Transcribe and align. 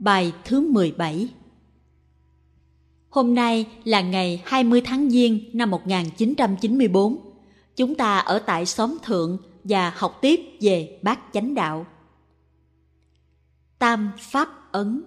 Bài 0.00 0.32
thứ 0.44 0.60
17 0.60 1.28
Hôm 3.10 3.34
nay 3.34 3.66
là 3.84 4.00
ngày 4.00 4.42
20 4.44 4.80
tháng 4.84 5.10
Giêng 5.10 5.50
năm 5.52 5.70
1994. 5.70 7.16
Chúng 7.76 7.94
ta 7.94 8.18
ở 8.18 8.38
tại 8.38 8.66
xóm 8.66 8.98
thượng 9.02 9.38
và 9.64 9.92
học 9.96 10.18
tiếp 10.20 10.40
về 10.60 10.98
bát 11.02 11.20
chánh 11.32 11.54
đạo. 11.54 11.86
Tam 13.78 14.10
Pháp 14.18 14.72
Ấn 14.72 15.02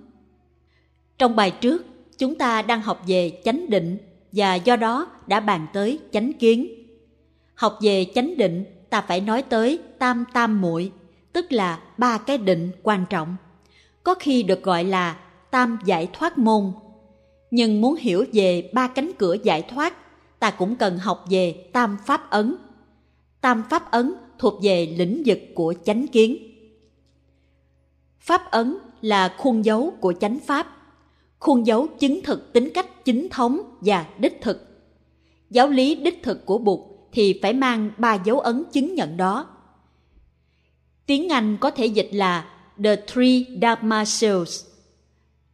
Trong 1.18 1.36
bài 1.36 1.52
trước, 1.52 1.86
chúng 2.18 2.36
ta 2.36 2.62
đang 2.62 2.82
học 2.82 3.02
về 3.08 3.42
chánh 3.46 3.70
định 3.70 3.98
và 4.32 4.56
do 4.56 4.76
đó 4.76 5.08
đã 5.28 5.40
bàn 5.40 5.68
tới 5.74 6.00
chánh 6.12 6.34
kiến. 6.34 6.68
Học 7.56 7.80
về 7.82 8.06
chánh 8.16 8.38
định, 8.38 8.66
ta 8.90 9.02
phải 9.02 9.22
nói 9.22 9.42
tới 9.42 9.80
tam 10.00 10.26
tam 10.34 10.62
muội, 10.62 10.92
tức 11.34 11.52
là 11.52 11.80
ba 11.98 12.18
cái 12.18 12.38
định 12.38 12.72
quan 12.84 13.06
trọng. 13.10 13.36
Có 14.04 14.16
khi 14.20 14.44
được 14.44 14.64
gọi 14.64 14.84
là 14.84 15.20
tam 15.52 15.80
giải 15.86 16.10
thoát 16.14 16.38
môn. 16.38 16.72
Nhưng 17.52 17.82
muốn 17.82 17.96
hiểu 17.96 18.26
về 18.34 18.70
ba 18.74 18.88
cánh 18.88 19.12
cửa 19.18 19.36
giải 19.44 19.62
thoát, 19.62 19.94
ta 20.40 20.52
cũng 20.52 20.76
cần 20.76 20.98
học 20.98 21.26
về 21.30 21.70
tam 21.74 21.98
pháp 22.06 22.30
ấn. 22.30 22.56
Tam 23.42 23.64
pháp 23.70 23.92
ấn 23.92 24.14
thuộc 24.40 24.54
về 24.64 24.96
lĩnh 24.98 25.24
vực 25.26 25.40
của 25.56 25.74
chánh 25.86 26.08
kiến. 26.08 26.38
Pháp 28.20 28.52
ấn 28.52 28.78
là 29.02 29.36
khuôn 29.38 29.66
dấu 29.66 29.94
của 30.00 30.14
chánh 30.14 30.40
pháp, 30.40 30.68
khuôn 31.40 31.68
dấu 31.68 31.88
chứng 31.88 32.22
thực 32.24 32.54
tính 32.54 32.70
cách 32.74 33.06
chính 33.06 33.28
thống 33.32 33.62
và 33.82 34.06
đích 34.20 34.42
thực. 34.42 34.68
Giáo 35.50 35.68
lý 35.68 35.96
đích 35.96 36.24
thực 36.24 36.46
của 36.46 36.58
Bụt 36.58 36.80
thì 37.12 37.40
phải 37.42 37.54
mang 37.54 37.92
ba 37.98 38.14
dấu 38.14 38.40
ấn 38.40 38.64
chứng 38.72 38.96
nhận 38.96 39.18
đó. 39.18 39.48
Tiếng 41.06 41.30
Anh 41.30 41.58
có 41.62 41.72
thể 41.72 41.86
dịch 41.86 42.10
là 42.12 42.53
The 42.84 42.96
Three 42.96 43.46
Dharma 43.62 44.06
Seals. 44.06 44.66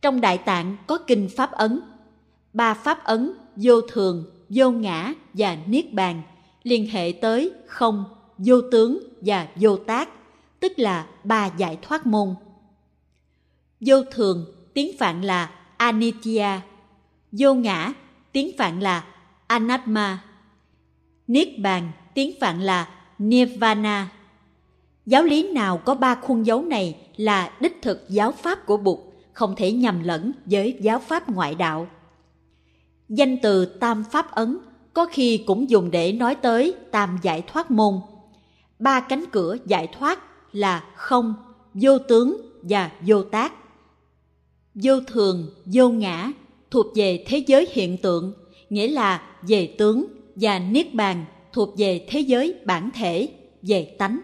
Trong 0.01 0.21
Đại 0.21 0.37
Tạng 0.37 0.77
có 0.87 0.97
kinh 0.97 1.29
Pháp 1.35 1.51
Ấn. 1.51 1.81
Ba 2.53 2.73
Pháp 2.73 3.03
Ấn 3.03 3.33
vô 3.55 3.81
thường, 3.81 4.25
vô 4.49 4.71
ngã 4.71 5.13
và 5.33 5.57
niết 5.67 5.93
bàn 5.93 6.21
liên 6.63 6.87
hệ 6.87 7.13
tới 7.21 7.51
không, 7.67 8.05
vô 8.37 8.61
tướng 8.71 8.99
và 9.21 9.47
vô 9.55 9.77
tác, 9.77 10.09
tức 10.59 10.79
là 10.79 11.07
ba 11.23 11.45
giải 11.57 11.77
thoát 11.81 12.05
môn. 12.07 12.35
Vô 13.79 14.03
thường, 14.11 14.45
tiếng 14.73 14.97
Phạn 14.97 15.21
là 15.21 15.51
Anitya. 15.77 16.61
Vô 17.31 17.53
ngã, 17.53 17.93
tiếng 18.31 18.57
Phạn 18.57 18.79
là 18.79 19.05
Anatma. 19.47 20.23
Niết 21.27 21.59
bàn, 21.59 21.91
tiếng 22.13 22.39
Phạn 22.39 22.61
là 22.61 22.89
Nirvana. 23.19 24.09
Giáo 25.09 25.23
lý 25.23 25.51
nào 25.51 25.77
có 25.77 25.95
ba 25.95 26.15
khuôn 26.15 26.45
dấu 26.45 26.61
này 26.61 26.95
là 27.17 27.57
đích 27.61 27.81
thực 27.81 28.09
giáo 28.09 28.31
pháp 28.31 28.65
của 28.65 28.77
Bụt, 28.77 28.99
không 29.33 29.55
thể 29.55 29.71
nhầm 29.71 30.03
lẫn 30.03 30.31
với 30.45 30.77
giáo 30.81 30.99
pháp 30.99 31.29
ngoại 31.29 31.55
đạo. 31.55 31.87
Danh 33.09 33.37
từ 33.41 33.65
Tam 33.65 34.03
Pháp 34.11 34.31
Ấn 34.31 34.57
có 34.93 35.05
khi 35.05 35.43
cũng 35.47 35.69
dùng 35.69 35.91
để 35.91 36.11
nói 36.11 36.35
tới 36.35 36.73
Tam 36.91 37.19
Giải 37.21 37.43
Thoát 37.47 37.71
Môn. 37.71 37.93
Ba 38.79 38.99
cánh 38.99 39.25
cửa 39.31 39.55
giải 39.65 39.87
thoát 39.87 40.19
là 40.51 40.83
không, 40.95 41.33
vô 41.73 41.97
tướng 41.99 42.41
và 42.61 42.91
vô 43.01 43.23
tác. 43.23 43.53
Vô 44.73 44.99
thường, 45.07 45.49
vô 45.65 45.89
ngã 45.89 46.31
thuộc 46.71 46.85
về 46.95 47.25
thế 47.27 47.43
giới 47.47 47.67
hiện 47.71 47.97
tượng, 47.97 48.33
nghĩa 48.69 48.87
là 48.87 49.21
về 49.47 49.75
tướng 49.77 50.05
và 50.35 50.59
niết 50.59 50.93
bàn 50.93 51.25
thuộc 51.53 51.69
về 51.77 52.05
thế 52.09 52.19
giới 52.19 52.55
bản 52.65 52.89
thể, 52.93 53.27
về 53.61 53.95
tánh. 53.99 54.19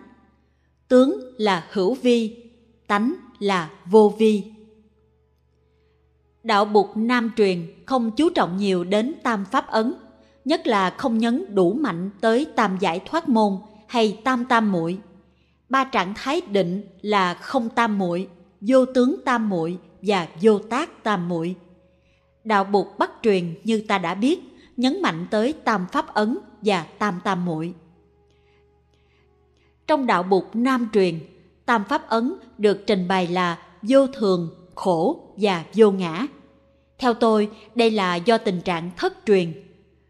Tướng 0.87 1.19
là 1.37 1.67
hữu 1.71 1.93
vi, 1.93 2.43
tánh 2.87 3.15
là 3.39 3.69
vô 3.85 4.13
vi. 4.17 4.43
Đạo 6.43 6.65
bục 6.65 6.97
Nam 6.97 7.31
truyền 7.37 7.73
không 7.85 8.11
chú 8.11 8.29
trọng 8.29 8.57
nhiều 8.57 8.83
đến 8.83 9.13
tam 9.23 9.45
pháp 9.45 9.67
ấn, 9.67 9.93
nhất 10.45 10.67
là 10.67 10.89
không 10.89 11.17
nhấn 11.17 11.55
đủ 11.55 11.73
mạnh 11.73 12.09
tới 12.21 12.45
tam 12.55 12.77
giải 12.79 13.01
thoát 13.05 13.29
môn 13.29 13.57
hay 13.87 14.19
tam 14.23 14.45
tam 14.45 14.71
muội. 14.71 14.97
Ba 15.69 15.83
trạng 15.83 16.13
thái 16.13 16.41
định 16.41 16.81
là 17.01 17.33
không 17.33 17.69
tam 17.69 17.97
muội, 17.97 18.27
vô 18.61 18.85
tướng 18.85 19.15
tam 19.25 19.49
muội 19.49 19.77
và 20.01 20.27
vô 20.41 20.59
tác 20.59 21.03
tam 21.03 21.29
muội. 21.29 21.55
Đạo 22.43 22.63
bục 22.63 22.97
bắt 22.97 23.11
truyền 23.21 23.55
như 23.63 23.81
ta 23.87 23.97
đã 23.97 24.15
biết, 24.15 24.39
nhấn 24.77 25.01
mạnh 25.01 25.27
tới 25.31 25.53
tam 25.53 25.85
pháp 25.91 26.13
ấn 26.13 26.37
và 26.61 26.83
tam 26.99 27.19
tam 27.23 27.45
muội. 27.45 27.73
Trong 29.87 30.05
đạo 30.05 30.23
bục 30.23 30.55
Nam 30.55 30.89
truyền, 30.93 31.19
tam 31.65 31.83
pháp 31.89 32.09
ấn 32.09 32.33
được 32.57 32.83
trình 32.87 33.07
bày 33.07 33.27
là 33.27 33.59
vô 33.81 34.07
thường, 34.07 34.49
khổ 34.75 35.31
và 35.37 35.63
vô 35.73 35.91
ngã. 35.91 36.27
Theo 36.97 37.13
tôi, 37.13 37.49
đây 37.75 37.91
là 37.91 38.15
do 38.15 38.37
tình 38.37 38.61
trạng 38.61 38.91
thất 38.97 39.13
truyền. 39.25 39.53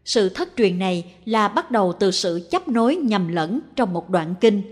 Sự 0.04 0.28
thất 0.28 0.48
truyền 0.56 0.78
này 0.78 1.14
là 1.24 1.48
bắt 1.48 1.70
đầu 1.70 1.92
từ 1.92 2.10
sự 2.10 2.48
chấp 2.50 2.68
nối 2.68 2.96
nhầm 2.96 3.28
lẫn 3.28 3.60
trong 3.76 3.92
một 3.92 4.10
đoạn 4.10 4.34
kinh. 4.40 4.62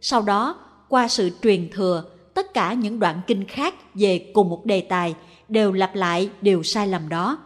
Sau 0.00 0.22
đó, 0.22 0.56
qua 0.88 1.08
sự 1.08 1.30
truyền 1.42 1.70
thừa, 1.72 2.04
tất 2.34 2.54
cả 2.54 2.72
những 2.72 2.98
đoạn 2.98 3.20
kinh 3.26 3.44
khác 3.48 3.74
về 3.94 4.30
cùng 4.34 4.50
một 4.50 4.66
đề 4.66 4.80
tài 4.80 5.14
đều 5.48 5.72
lặp 5.72 5.94
lại 5.94 6.30
điều 6.40 6.62
sai 6.62 6.88
lầm 6.88 7.08
đó. 7.08 7.38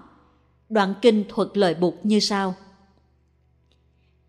Đoạn 0.68 0.94
kinh 1.02 1.24
thuật 1.28 1.48
lời 1.54 1.74
bục 1.74 2.00
như 2.02 2.20
sau. 2.20 2.54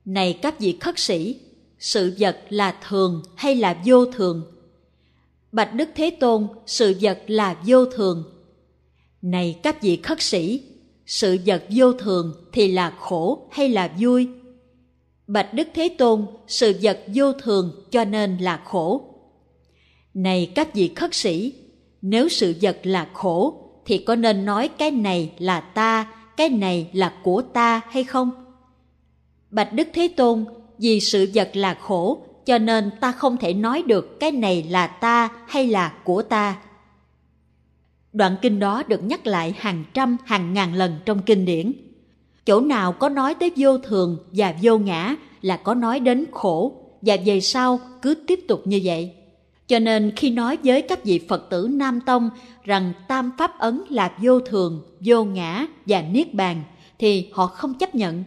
Này 0.05 0.39
các 0.41 0.59
vị 0.59 0.77
khất 0.81 0.99
sĩ, 0.99 1.39
sự 1.79 2.15
vật 2.19 2.37
là 2.49 2.75
thường 2.87 3.23
hay 3.35 3.55
là 3.55 3.81
vô 3.85 4.05
thường? 4.05 4.43
Bạch 5.51 5.73
Đức 5.73 5.89
Thế 5.95 6.09
Tôn, 6.09 6.47
sự 6.65 6.95
vật 7.01 7.19
là 7.27 7.57
vô 7.65 7.85
thường. 7.85 8.23
Này 9.21 9.59
các 9.63 9.81
vị 9.81 9.99
khất 10.03 10.21
sĩ, 10.21 10.63
sự 11.05 11.37
vật 11.45 11.63
vô 11.69 11.93
thường 11.93 12.33
thì 12.51 12.71
là 12.71 12.93
khổ 12.99 13.47
hay 13.51 13.69
là 13.69 13.91
vui? 13.99 14.27
Bạch 15.27 15.53
Đức 15.53 15.67
Thế 15.73 15.89
Tôn, 15.97 16.25
sự 16.47 16.73
vật 16.81 16.99
vô 17.07 17.33
thường 17.33 17.85
cho 17.91 18.05
nên 18.05 18.37
là 18.37 18.61
khổ. 18.65 19.01
Này 20.13 20.51
các 20.55 20.73
vị 20.73 20.91
khất 20.95 21.15
sĩ, 21.15 21.53
nếu 22.01 22.29
sự 22.29 22.55
vật 22.61 22.79
là 22.83 23.09
khổ 23.13 23.69
thì 23.85 23.97
có 23.97 24.15
nên 24.15 24.45
nói 24.45 24.67
cái 24.67 24.91
này 24.91 25.31
là 25.37 25.59
ta, 25.59 26.13
cái 26.37 26.49
này 26.49 26.89
là 26.93 27.13
của 27.23 27.41
ta 27.41 27.81
hay 27.89 28.03
không? 28.03 28.31
Bạch 29.49 29.73
Đức 29.73 29.87
Thế 29.93 30.07
Tôn, 30.07 30.45
vì 30.79 30.99
sự 30.99 31.29
vật 31.33 31.49
là 31.53 31.73
khổ 31.73 32.25
cho 32.45 32.57
nên 32.57 32.91
ta 33.01 33.11
không 33.11 33.37
thể 33.37 33.53
nói 33.53 33.83
được 33.87 34.19
cái 34.19 34.31
này 34.31 34.63
là 34.69 34.87
ta 34.87 35.29
hay 35.47 35.67
là 35.67 35.93
của 36.03 36.21
ta. 36.21 36.57
Đoạn 38.13 38.35
kinh 38.41 38.59
đó 38.59 38.83
được 38.87 39.03
nhắc 39.03 39.27
lại 39.27 39.53
hàng 39.57 39.83
trăm 39.93 40.17
hàng 40.25 40.53
ngàn 40.53 40.73
lần 40.73 40.95
trong 41.05 41.21
kinh 41.21 41.45
điển. 41.45 41.71
Chỗ 42.45 42.61
nào 42.61 42.91
có 42.91 43.09
nói 43.09 43.35
tới 43.35 43.51
vô 43.55 43.77
thường 43.77 44.17
và 44.31 44.53
vô 44.61 44.77
ngã 44.77 45.15
là 45.41 45.57
có 45.57 45.73
nói 45.73 45.99
đến 45.99 46.25
khổ 46.31 46.73
và 47.01 47.17
về 47.25 47.41
sau 47.41 47.79
cứ 48.01 48.15
tiếp 48.27 48.39
tục 48.47 48.61
như 48.65 48.81
vậy. 48.83 49.13
Cho 49.67 49.79
nên 49.79 50.11
khi 50.15 50.29
nói 50.29 50.57
với 50.63 50.81
các 50.81 51.03
vị 51.03 51.19
Phật 51.29 51.49
tử 51.49 51.67
Nam 51.71 52.01
Tông 52.01 52.29
rằng 52.63 52.93
tam 53.07 53.31
pháp 53.37 53.59
ấn 53.59 53.83
là 53.89 54.11
vô 54.21 54.39
thường, 54.39 54.81
vô 54.99 55.23
ngã 55.23 55.65
và 55.85 56.01
niết 56.01 56.33
bàn 56.33 56.63
thì 56.99 57.29
họ 57.33 57.47
không 57.47 57.73
chấp 57.73 57.95
nhận. 57.95 58.23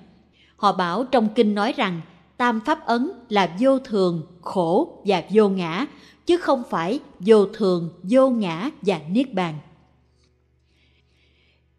Họ 0.57 0.73
bảo 0.73 1.05
trong 1.05 1.29
kinh 1.35 1.55
nói 1.55 1.75
rằng 1.77 2.01
tam 2.37 2.61
pháp 2.61 2.87
ấn 2.87 3.11
là 3.29 3.57
vô 3.61 3.79
thường, 3.79 4.27
khổ 4.41 5.03
và 5.07 5.23
vô 5.33 5.49
ngã, 5.49 5.87
chứ 6.27 6.37
không 6.37 6.63
phải 6.71 7.01
vô 7.21 7.47
thường, 7.47 7.91
vô 8.03 8.31
ngã 8.31 8.71
và 8.83 9.01
niết 9.11 9.35
bàn. 9.35 9.59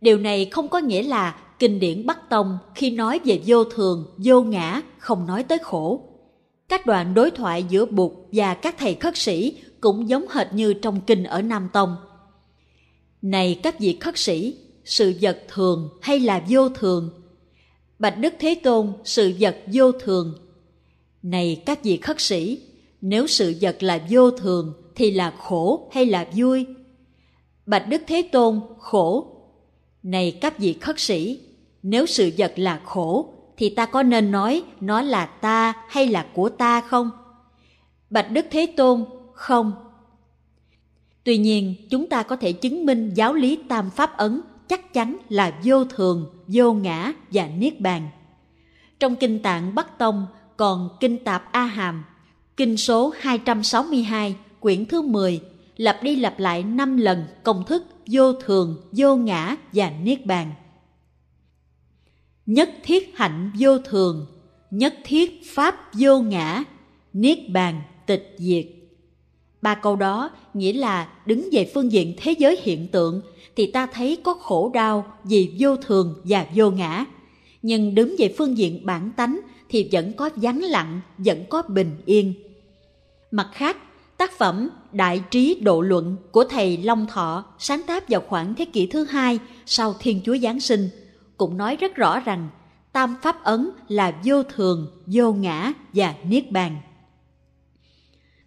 Điều 0.01 0.17
này 0.17 0.45
không 0.45 0.67
có 0.67 0.79
nghĩa 0.79 1.03
là 1.03 1.35
kinh 1.59 1.79
điển 1.79 2.05
Bắc 2.05 2.29
Tông 2.29 2.57
khi 2.75 2.91
nói 2.91 3.19
về 3.25 3.41
vô 3.45 3.63
thường, 3.63 4.05
vô 4.17 4.41
ngã 4.41 4.81
không 4.97 5.27
nói 5.27 5.43
tới 5.43 5.57
khổ. 5.57 6.01
Các 6.69 6.85
đoạn 6.85 7.13
đối 7.13 7.31
thoại 7.31 7.65
giữa 7.69 7.85
Bụt 7.85 8.11
và 8.31 8.53
các 8.53 8.75
thầy 8.77 8.95
khất 8.95 9.17
sĩ 9.17 9.57
cũng 9.81 10.09
giống 10.09 10.25
hệt 10.29 10.53
như 10.53 10.73
trong 10.73 11.01
kinh 11.01 11.23
ở 11.23 11.41
Nam 11.41 11.69
Tông. 11.73 11.95
Này 13.21 13.59
các 13.63 13.79
vị 13.79 13.97
khất 14.01 14.17
sĩ, 14.17 14.57
sự 14.85 15.13
vật 15.21 15.43
thường 15.47 15.89
hay 16.01 16.19
là 16.19 16.43
vô 16.49 16.69
thường? 16.69 17.09
Bạch 17.99 18.17
Đức 18.17 18.33
Thế 18.39 18.55
Tôn, 18.63 18.93
sự 19.03 19.33
vật 19.39 19.57
vô 19.73 19.91
thường. 19.91 20.42
Này 21.23 21.63
các 21.65 21.83
vị 21.83 21.97
khất 21.97 22.21
sĩ, 22.21 22.61
nếu 23.01 23.27
sự 23.27 23.55
vật 23.61 23.83
là 23.83 23.99
vô 24.09 24.31
thường 24.31 24.73
thì 24.95 25.11
là 25.11 25.33
khổ 25.37 25.89
hay 25.93 26.05
là 26.05 26.27
vui? 26.35 26.65
Bạch 27.65 27.87
Đức 27.89 28.01
Thế 28.07 28.29
Tôn, 28.31 28.61
khổ. 28.79 29.27
Này 30.03 30.37
các 30.41 30.59
vị 30.59 30.73
khất 30.73 30.99
sĩ, 30.99 31.39
nếu 31.83 32.05
sự 32.05 32.31
vật 32.37 32.53
là 32.55 32.81
khổ 32.85 33.33
thì 33.57 33.69
ta 33.69 33.85
có 33.85 34.03
nên 34.03 34.31
nói 34.31 34.63
nó 34.79 35.01
là 35.01 35.25
ta 35.25 35.73
hay 35.89 36.07
là 36.07 36.25
của 36.33 36.49
ta 36.49 36.81
không? 36.81 37.11
Bạch 38.09 38.31
Đức 38.31 38.45
Thế 38.51 38.65
Tôn, 38.77 39.05
không. 39.33 39.73
Tuy 41.23 41.37
nhiên, 41.37 41.75
chúng 41.89 42.09
ta 42.09 42.23
có 42.23 42.35
thể 42.35 42.53
chứng 42.53 42.85
minh 42.85 43.11
giáo 43.15 43.33
lý 43.33 43.59
tam 43.69 43.89
pháp 43.89 44.17
ấn 44.17 44.41
chắc 44.67 44.93
chắn 44.93 45.17
là 45.29 45.59
vô 45.63 45.85
thường, 45.85 46.43
vô 46.47 46.73
ngã 46.73 47.13
và 47.31 47.47
niết 47.47 47.79
bàn. 47.79 48.09
Trong 48.99 49.15
kinh 49.15 49.39
tạng 49.39 49.75
Bắc 49.75 49.97
Tông 49.97 50.25
còn 50.57 50.89
kinh 50.99 51.23
tạp 51.23 51.51
A 51.51 51.65
Hàm, 51.65 52.03
kinh 52.57 52.77
số 52.77 53.13
262, 53.19 54.35
quyển 54.59 54.85
thứ 54.85 55.01
10 55.01 55.41
lặp 55.77 56.03
đi 56.03 56.15
lặp 56.15 56.39
lại 56.39 56.63
năm 56.63 56.97
lần 56.97 57.23
công 57.43 57.63
thức 57.65 57.83
vô 58.07 58.33
thường, 58.33 58.81
vô 58.91 59.15
ngã 59.15 59.55
và 59.73 59.91
niết 60.03 60.25
bàn. 60.25 60.51
Nhất 62.45 62.69
thiết 62.83 63.17
hạnh 63.17 63.51
vô 63.59 63.79
thường, 63.79 64.25
nhất 64.71 64.95
thiết 65.03 65.41
pháp 65.45 65.75
vô 65.93 66.19
ngã, 66.19 66.63
niết 67.13 67.49
bàn 67.49 67.81
tịch 68.05 68.35
diệt. 68.37 68.65
Ba 69.61 69.75
câu 69.75 69.95
đó 69.95 70.29
nghĩa 70.53 70.73
là 70.73 71.07
đứng 71.25 71.49
về 71.51 71.71
phương 71.73 71.91
diện 71.91 72.13
thế 72.17 72.31
giới 72.39 72.59
hiện 72.61 72.87
tượng 72.87 73.21
thì 73.55 73.71
ta 73.71 73.85
thấy 73.85 74.17
có 74.23 74.33
khổ 74.33 74.71
đau 74.73 75.05
vì 75.23 75.55
vô 75.59 75.75
thường 75.75 76.21
và 76.23 76.45
vô 76.55 76.71
ngã. 76.71 77.05
Nhưng 77.61 77.95
đứng 77.95 78.15
về 78.17 78.33
phương 78.37 78.57
diện 78.57 78.85
bản 78.85 79.11
tánh 79.17 79.39
thì 79.73 79.89
vẫn 79.91 80.13
có 80.13 80.29
vắng 80.35 80.61
lặng, 80.61 81.01
vẫn 81.17 81.45
có 81.49 81.63
bình 81.67 82.01
yên. 82.05 82.33
Mặt 83.31 83.49
khác, 83.53 83.77
tác 84.17 84.37
phẩm 84.37 84.69
Đại 84.91 85.21
trí 85.31 85.59
độ 85.61 85.81
luận 85.81 86.15
của 86.31 86.43
thầy 86.43 86.77
Long 86.77 87.07
Thọ 87.07 87.45
sáng 87.59 87.81
tác 87.87 88.09
vào 88.09 88.21
khoảng 88.27 88.55
thế 88.55 88.65
kỷ 88.65 88.87
thứ 88.87 89.03
hai 89.03 89.39
sau 89.65 89.95
Thiên 89.99 90.21
Chúa 90.25 90.37
Giáng 90.37 90.59
sinh 90.59 90.89
cũng 91.37 91.57
nói 91.57 91.75
rất 91.75 91.95
rõ 91.95 92.19
rằng 92.19 92.49
tam 92.91 93.15
pháp 93.21 93.43
ấn 93.43 93.69
là 93.87 94.21
vô 94.23 94.43
thường, 94.43 94.87
vô 95.05 95.33
ngã 95.33 95.73
và 95.93 96.15
niết 96.23 96.51
bàn. 96.51 96.77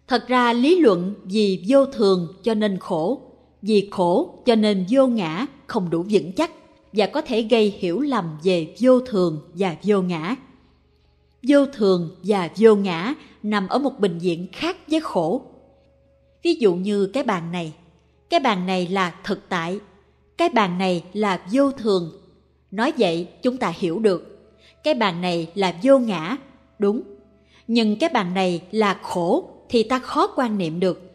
Thật 0.07 0.27
ra 0.27 0.53
lý 0.53 0.79
luận 0.79 1.15
vì 1.23 1.65
vô 1.67 1.85
thường 1.85 2.33
cho 2.43 2.53
nên 2.53 2.79
khổ, 2.79 3.21
vì 3.61 3.89
khổ 3.91 4.43
cho 4.45 4.55
nên 4.55 4.85
vô 4.89 5.07
ngã 5.07 5.45
không 5.67 5.89
đủ 5.89 6.05
vững 6.09 6.31
chắc 6.31 6.51
và 6.93 7.05
có 7.05 7.21
thể 7.21 7.41
gây 7.41 7.73
hiểu 7.79 7.99
lầm 7.99 8.37
về 8.43 8.75
vô 8.81 8.99
thường 8.99 9.41
và 9.53 9.75
vô 9.83 10.01
ngã. 10.01 10.35
Vô 11.43 11.65
thường 11.65 12.15
và 12.23 12.49
vô 12.57 12.75
ngã 12.75 13.13
nằm 13.43 13.67
ở 13.67 13.79
một 13.79 13.99
bình 13.99 14.17
diện 14.19 14.47
khác 14.51 14.77
với 14.87 14.99
khổ. 14.99 15.41
Ví 16.43 16.55
dụ 16.55 16.75
như 16.75 17.05
cái 17.05 17.23
bàn 17.23 17.51
này, 17.51 17.73
cái 18.29 18.39
bàn 18.39 18.65
này 18.65 18.87
là 18.87 19.15
thực 19.23 19.49
tại, 19.49 19.79
cái 20.37 20.49
bàn 20.49 20.77
này 20.77 21.03
là 21.13 21.41
vô 21.51 21.71
thường. 21.71 22.11
Nói 22.71 22.93
vậy 22.97 23.27
chúng 23.41 23.57
ta 23.57 23.73
hiểu 23.77 23.99
được, 23.99 24.51
cái 24.83 24.93
bàn 24.93 25.21
này 25.21 25.51
là 25.55 25.75
vô 25.83 25.99
ngã, 25.99 26.37
đúng. 26.79 27.01
Nhưng 27.67 27.99
cái 27.99 28.09
bàn 28.09 28.33
này 28.33 28.61
là 28.71 28.99
khổ 29.03 29.49
thì 29.69 29.83
ta 29.83 29.99
khó 29.99 30.27
quan 30.35 30.57
niệm 30.57 30.79
được. 30.79 31.11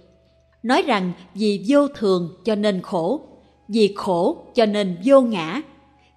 Nói 0.63 0.83
rằng 0.83 1.13
vì 1.35 1.65
vô 1.69 1.89
thường 1.89 2.37
cho 2.45 2.55
nên 2.55 2.83
khổ, 2.83 3.21
vì 3.69 3.95
khổ 3.97 4.45
cho 4.55 4.67
nên 4.67 4.97
vô 5.05 5.21
ngã, 5.21 5.63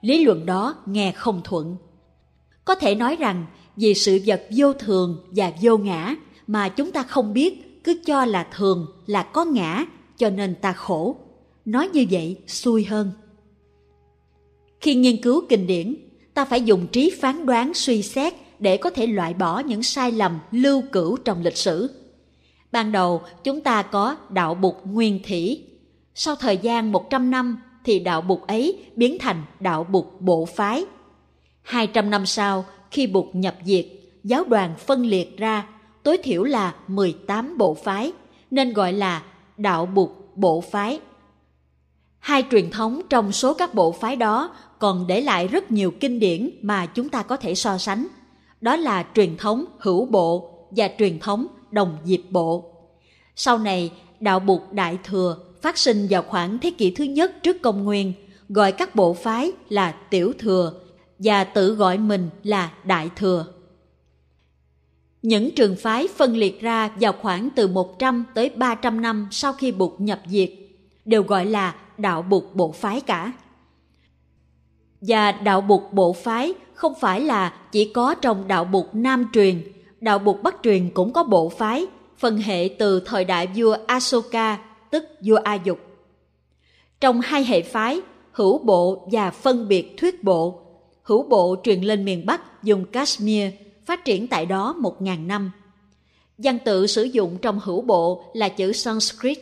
lý 0.02 0.26
luận 0.26 0.46
đó 0.46 0.76
nghe 0.86 1.12
không 1.12 1.42
thuận. 1.44 1.78
Có 2.66 2.76
thể 2.76 2.96
nói 2.96 3.16
rằng 3.16 3.46
vì 3.78 3.94
sự 3.94 4.20
vật 4.26 4.48
vô 4.58 4.74
thường 4.74 5.26
và 5.32 5.52
vô 5.62 5.78
ngã 5.78 6.16
mà 6.48 6.70
chúng 6.70 6.92
ta 6.92 7.04
không 7.04 7.34
biết 7.34 7.84
cứ 7.84 8.02
cho 8.06 8.26
là 8.26 8.48
thường 8.56 8.88
là 9.06 9.24
có 9.24 9.46
ngã 9.46 9.86
cho 10.18 10.30
nên 10.30 10.56
ta 10.56 10.74
khổ. 10.74 11.16
Nói 11.66 11.90
như 11.94 12.06
vậy 12.12 12.38
xui 12.48 12.86
hơn. 12.86 13.12
Khi 14.80 14.96
nghiên 14.96 15.22
cứu 15.22 15.42
kinh 15.50 15.68
điển, 15.68 15.96
ta 16.34 16.46
phải 16.46 16.62
dùng 16.62 16.88
trí 16.88 17.10
phán 17.22 17.46
đoán 17.46 17.74
suy 17.74 18.02
xét 18.02 18.34
để 18.60 18.78
có 18.78 18.90
thể 18.90 19.08
loại 19.08 19.34
bỏ 19.34 19.60
những 19.60 19.84
sai 19.84 20.12
lầm 20.12 20.40
lưu 20.52 20.82
cửu 20.92 21.18
trong 21.18 21.44
lịch 21.44 21.58
sử 21.58 21.90
Ban 22.76 22.92
đầu 22.92 23.22
chúng 23.44 23.62
ta 23.62 23.82
có 23.82 24.18
đạo 24.30 24.56
bục 24.56 24.88
nguyên 24.88 25.20
thủy. 25.28 25.64
Sau 26.16 26.36
thời 26.36 26.58
gian 26.58 26.92
100 26.92 27.32
năm 27.32 27.62
thì 27.84 28.00
đạo 28.00 28.22
bục 28.22 28.48
ấy 28.48 28.86
biến 28.96 29.18
thành 29.20 29.44
đạo 29.60 29.84
bục 29.84 30.22
bộ 30.22 30.46
phái. 30.46 30.86
200 31.62 32.10
năm 32.10 32.26
sau, 32.26 32.66
khi 32.96 33.08
Bụt 33.08 33.26
nhập 33.34 33.56
diệt, 33.66 33.86
giáo 34.24 34.44
đoàn 34.44 34.76
phân 34.78 35.06
liệt 35.06 35.38
ra, 35.38 35.68
tối 36.04 36.18
thiểu 36.24 36.44
là 36.44 36.76
18 36.88 37.58
bộ 37.58 37.74
phái, 37.74 38.14
nên 38.52 38.74
gọi 38.74 38.94
là 38.94 39.24
đạo 39.58 39.86
Bụt 39.86 40.10
bộ 40.36 40.62
phái. 40.62 41.00
Hai 42.20 42.44
truyền 42.52 42.70
thống 42.70 43.02
trong 43.10 43.32
số 43.32 43.54
các 43.54 43.74
bộ 43.74 43.92
phái 43.92 44.16
đó 44.16 44.56
còn 44.80 45.08
để 45.08 45.22
lại 45.22 45.48
rất 45.48 45.72
nhiều 45.72 45.92
kinh 46.00 46.20
điển 46.20 46.50
mà 46.62 46.86
chúng 46.86 47.10
ta 47.10 47.24
có 47.24 47.38
thể 47.38 47.56
so 47.56 47.78
sánh. 47.78 48.08
Đó 48.62 48.76
là 48.76 49.06
truyền 49.16 49.38
thống 49.38 49.66
hữu 49.80 50.06
bộ 50.06 50.50
và 50.72 50.90
truyền 51.00 51.20
thống 51.20 51.48
đồng 51.72 51.98
diệp 52.04 52.20
bộ. 52.30 52.72
Sau 53.36 53.58
này, 53.58 53.92
đạo 54.20 54.40
Bụt 54.40 54.62
Đại 54.72 54.98
Thừa 55.04 55.38
phát 55.62 55.78
sinh 55.78 56.08
vào 56.10 56.22
khoảng 56.22 56.60
thế 56.60 56.72
kỷ 56.72 56.92
thứ 56.92 57.04
nhất 57.04 57.44
trước 57.44 57.62
công 57.62 57.84
nguyên, 57.84 58.14
gọi 58.50 58.72
các 58.72 58.96
bộ 58.96 59.14
phái 59.14 59.52
là 59.70 59.92
Tiểu 59.92 60.34
Thừa 60.40 60.85
và 61.20 61.44
tự 61.44 61.76
gọi 61.76 61.98
mình 61.98 62.30
là 62.44 62.72
Đại 62.84 63.10
Thừa. 63.16 63.46
Những 65.22 65.56
trường 65.56 65.76
phái 65.76 66.08
phân 66.16 66.38
liệt 66.38 66.62
ra 66.62 66.90
vào 67.00 67.14
khoảng 67.22 67.50
từ 67.56 67.68
100 67.68 68.26
tới 68.34 68.50
300 68.50 69.02
năm 69.02 69.28
sau 69.32 69.54
khi 69.54 69.72
Bụt 69.72 69.92
nhập 69.98 70.22
diệt, 70.28 70.50
đều 71.06 71.24
gọi 71.24 71.46
là 71.46 71.76
đạo 71.98 72.22
Bụt 72.22 72.44
bộ 72.54 72.72
phái 72.72 73.02
cả. 73.02 73.34
Và 75.02 75.32
đạo 75.32 75.62
Bụt 75.62 75.82
bộ 75.92 76.14
phái 76.14 76.54
không 76.74 76.94
phải 77.00 77.22
là 77.22 77.54
chỉ 77.72 77.92
có 77.94 78.16
trong 78.16 78.48
đạo 78.48 78.66
Bụt 78.66 78.86
Nam 78.94 79.30
truyền 79.34 79.62
đạo 80.06 80.20
Bụt 80.20 80.36
Bắc 80.44 80.56
truyền 80.64 80.90
cũng 80.90 81.14
có 81.14 81.24
bộ 81.24 81.50
phái, 81.50 81.86
phân 82.18 82.38
hệ 82.38 82.70
từ 82.80 83.00
thời 83.00 83.26
đại 83.26 83.48
vua 83.56 83.78
Asoka, 83.88 84.60
tức 84.92 85.06
vua 85.22 85.36
A 85.44 85.54
Dục. 85.54 85.80
Trong 87.02 87.22
hai 87.22 87.46
hệ 87.46 87.62
phái, 87.62 88.02
hữu 88.32 88.58
bộ 88.58 89.08
và 89.12 89.32
phân 89.32 89.68
biệt 89.68 89.98
thuyết 89.98 90.24
bộ, 90.24 90.65
hữu 91.06 91.24
bộ 91.24 91.56
truyền 91.64 91.82
lên 91.82 92.06
miền 92.06 92.26
Bắc 92.26 92.64
dùng 92.64 92.86
Kashmir, 92.86 93.52
phát 93.86 94.06
triển 94.06 94.28
tại 94.28 94.46
đó 94.46 94.74
một 94.74 95.02
ngàn 95.02 95.28
năm. 95.28 95.52
Văn 96.38 96.58
tự 96.66 96.88
sử 96.88 97.04
dụng 97.04 97.38
trong 97.42 97.60
hữu 97.64 97.82
bộ 97.82 98.24
là 98.34 98.50
chữ 98.50 98.72
Sanskrit. 98.72 99.40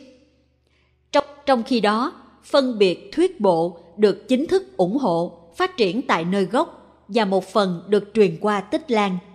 Trong, 1.12 1.24
trong 1.46 1.62
khi 1.62 1.80
đó, 1.80 2.12
phân 2.44 2.78
biệt 2.78 3.10
thuyết 3.12 3.40
bộ 3.40 3.78
được 3.96 4.28
chính 4.28 4.46
thức 4.46 4.76
ủng 4.76 4.98
hộ, 4.98 5.38
phát 5.56 5.76
triển 5.76 6.02
tại 6.02 6.24
nơi 6.24 6.44
gốc 6.44 7.00
và 7.08 7.24
một 7.24 7.44
phần 7.44 7.82
được 7.88 8.10
truyền 8.14 8.36
qua 8.40 8.60
Tích 8.60 8.90
Lan– 8.90 9.18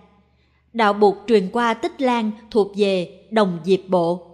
Đạo 0.72 0.92
buộc 0.92 1.16
truyền 1.26 1.50
qua 1.52 1.74
Tích 1.74 2.00
Lan 2.00 2.30
thuộc 2.50 2.72
về 2.76 3.22
đồng 3.30 3.58
diệp 3.64 3.80
bộ. 3.88 4.26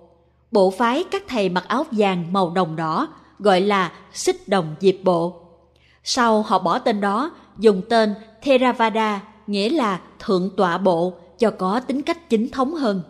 Bộ 0.53 0.71
phái 0.71 1.05
các 1.11 1.23
thầy 1.29 1.49
mặc 1.49 1.65
áo 1.69 1.87
vàng 1.91 2.33
màu 2.33 2.51
đồng 2.51 2.77
đỏ 2.77 3.09
gọi 3.39 3.61
là 3.61 3.93
xích 4.13 4.49
đồng 4.49 4.75
diệp 4.81 4.95
bộ. 5.05 5.41
Sau 6.05 6.43
họ 6.43 6.59
bỏ 6.59 6.79
tên 6.79 7.01
đó, 7.01 7.31
dùng 7.59 7.83
tên 7.89 8.15
Theravada 8.43 9.23
nghĩa 9.47 9.69
là 9.69 10.01
thượng 10.19 10.51
tọa 10.57 10.79
bộ 10.79 11.15
cho 11.39 11.51
có 11.51 11.81
tính 11.81 12.03
cách 12.03 12.31
chính 12.31 12.49
thống 12.49 12.75
hơn. 12.75 13.03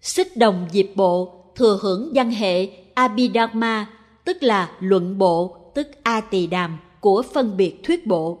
Xích 0.00 0.36
đồng 0.36 0.68
diệp 0.72 0.86
bộ 0.94 1.44
thừa 1.56 1.78
hưởng 1.82 2.10
văn 2.14 2.30
hệ 2.30 2.68
Abhidharma 2.94 3.86
tức 4.24 4.42
là 4.42 4.70
luận 4.80 5.18
bộ 5.18 5.56
tức 5.74 5.88
A 6.02 6.20
tỳ 6.20 6.46
đàm 6.46 6.78
của 7.00 7.22
phân 7.34 7.56
biệt 7.56 7.84
thuyết 7.84 8.06
bộ. 8.06 8.38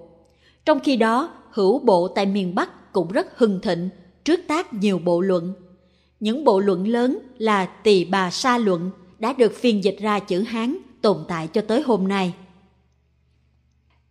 Trong 0.64 0.80
khi 0.80 0.96
đó, 0.96 1.34
hữu 1.50 1.78
bộ 1.78 2.08
tại 2.08 2.26
miền 2.26 2.54
Bắc 2.54 2.92
cũng 2.92 3.08
rất 3.12 3.38
hưng 3.38 3.60
thịnh, 3.60 3.88
trước 4.24 4.40
tác 4.48 4.72
nhiều 4.72 4.98
bộ 4.98 5.20
luận. 5.20 5.54
Những 6.20 6.44
bộ 6.44 6.60
luận 6.60 6.88
lớn 6.88 7.18
là 7.38 7.66
Tỳ 7.66 8.04
Bà 8.04 8.30
Sa 8.30 8.58
Luận 8.58 8.90
đã 9.18 9.32
được 9.32 9.52
phiên 9.54 9.84
dịch 9.84 9.96
ra 10.00 10.18
chữ 10.18 10.40
Hán 10.40 10.76
tồn 11.02 11.16
tại 11.28 11.46
cho 11.46 11.60
tới 11.60 11.82
hôm 11.82 12.08
nay. 12.08 12.34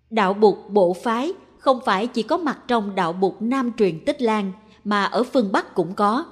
Đạo 0.10 0.34
Bụt 0.34 0.56
bộ 0.70 0.94
phái 0.94 1.34
không 1.58 1.80
phải 1.86 2.08
chỉ 2.08 2.24
có 2.24 2.38
mặt 2.38 2.60
trong 2.68 2.96
đạo 2.96 3.14
Bụt 3.14 3.34
Nam 3.40 3.72
truyền 3.78 4.06
Tích 4.06 4.22
Lan 4.22 4.52
mà 4.84 5.04
ở 5.04 5.24
phương 5.24 5.52
Bắc 5.52 5.76
cũng 5.76 5.94
có. 5.94 6.26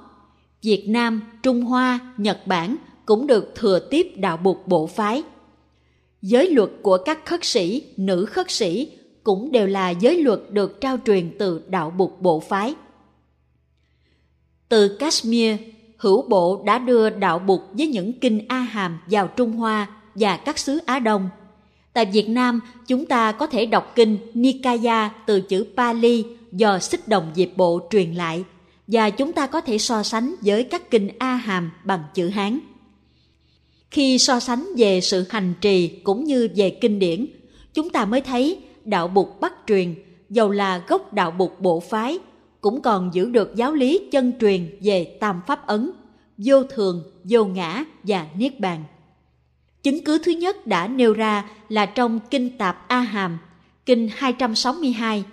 Việt 0.62 0.84
Nam, 0.88 1.22
Trung 1.42 1.62
Hoa, 1.62 1.98
Nhật 2.16 2.46
Bản 2.46 2.76
cũng 3.06 3.26
được 3.26 3.52
thừa 3.54 3.78
tiếp 3.78 4.12
đạo 4.16 4.36
Bụt 4.36 4.56
bộ 4.66 4.86
phái. 4.86 5.22
Giới 6.22 6.50
luật 6.50 6.70
của 6.82 6.98
các 7.04 7.26
khất 7.26 7.44
sĩ, 7.44 7.82
nữ 7.96 8.24
khất 8.24 8.50
sĩ 8.50 8.98
cũng 9.28 9.52
đều 9.52 9.66
là 9.66 9.90
giới 9.90 10.22
luật 10.22 10.40
được 10.50 10.80
trao 10.80 10.98
truyền 11.06 11.36
từ 11.38 11.62
đạo 11.68 11.90
bục 11.90 12.20
bộ 12.20 12.40
phái. 12.40 12.74
Từ 14.68 14.96
Kashmir, 14.98 15.56
hữu 15.98 16.28
bộ 16.28 16.62
đã 16.66 16.78
đưa 16.78 17.10
đạo 17.10 17.38
bục 17.38 17.60
với 17.72 17.86
những 17.86 18.12
kinh 18.20 18.44
A 18.48 18.58
Hàm 18.58 18.98
vào 19.10 19.28
Trung 19.28 19.52
Hoa 19.52 19.88
và 20.14 20.36
các 20.36 20.58
xứ 20.58 20.78
Á 20.86 20.98
Đông. 20.98 21.28
Tại 21.98 22.06
Việt 22.06 22.28
Nam, 22.28 22.60
chúng 22.86 23.06
ta 23.06 23.32
có 23.32 23.46
thể 23.46 23.66
đọc 23.66 23.92
kinh 23.94 24.18
Nikaya 24.34 25.10
từ 25.26 25.40
chữ 25.40 25.66
Pali 25.76 26.24
do 26.52 26.78
xích 26.78 27.08
đồng 27.08 27.32
diệp 27.34 27.48
bộ 27.56 27.80
truyền 27.90 28.12
lại 28.14 28.44
và 28.86 29.10
chúng 29.10 29.32
ta 29.32 29.46
có 29.46 29.60
thể 29.60 29.78
so 29.78 30.02
sánh 30.02 30.34
với 30.40 30.64
các 30.64 30.90
kinh 30.90 31.08
A 31.18 31.34
Hàm 31.34 31.70
bằng 31.84 32.02
chữ 32.14 32.28
Hán. 32.28 32.58
Khi 33.90 34.18
so 34.18 34.40
sánh 34.40 34.66
về 34.76 35.00
sự 35.00 35.24
hành 35.30 35.54
trì 35.60 35.88
cũng 35.88 36.24
như 36.24 36.48
về 36.56 36.70
kinh 36.70 36.98
điển, 36.98 37.26
chúng 37.74 37.90
ta 37.90 38.04
mới 38.04 38.20
thấy 38.20 38.58
đạo 38.84 39.08
bục 39.08 39.40
bắt 39.40 39.52
truyền, 39.66 39.94
dầu 40.30 40.50
là 40.50 40.82
gốc 40.88 41.12
đạo 41.12 41.30
bục 41.30 41.60
bộ 41.60 41.80
phái, 41.80 42.18
cũng 42.60 42.82
còn 42.82 43.10
giữ 43.14 43.30
được 43.30 43.56
giáo 43.56 43.74
lý 43.74 44.00
chân 44.12 44.32
truyền 44.40 44.78
về 44.82 45.16
tam 45.20 45.40
pháp 45.46 45.66
ấn, 45.66 45.90
vô 46.38 46.64
thường, 46.64 47.02
vô 47.24 47.44
ngã 47.44 47.84
và 48.02 48.26
niết 48.36 48.60
bàn. 48.60 48.84
Chứng 49.82 50.04
cứ 50.04 50.18
thứ 50.18 50.32
nhất 50.32 50.66
đã 50.66 50.88
nêu 50.88 51.12
ra 51.12 51.50
là 51.68 51.86
trong 51.86 52.20
Kinh 52.30 52.58
Tạp 52.58 52.88
A 52.88 53.00
Hàm, 53.00 53.38
Kinh 53.86 54.08
262, 54.16 55.24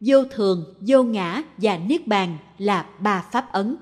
vô 0.00 0.24
thường, 0.24 0.74
vô 0.80 1.02
ngã 1.02 1.42
và 1.58 1.78
niết 1.78 2.06
bàn 2.06 2.38
là 2.58 2.86
ba 2.98 3.24
pháp 3.32 3.52
ấn. 3.52 3.76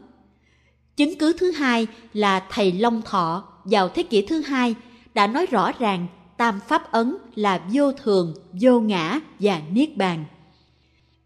Chứng 0.97 1.19
cứ 1.19 1.33
thứ 1.39 1.51
hai 1.51 1.87
là 2.13 2.47
thầy 2.51 2.73
Long 2.73 3.03
Thọ 3.03 3.45
vào 3.65 3.89
thế 3.89 4.03
kỷ 4.03 4.27
thứ 4.27 4.41
hai 4.41 4.75
đã 5.15 5.27
nói 5.27 5.47
rõ 5.47 5.73
ràng 5.79 6.07
tam 6.37 6.61
pháp 6.69 6.93
ấn 6.93 7.17
là 7.35 7.63
vô 7.73 7.93
thường, 7.93 8.35
vô 8.61 8.81
ngã 8.81 9.21
và 9.39 9.63
niết 9.73 9.97
bàn. 9.97 10.25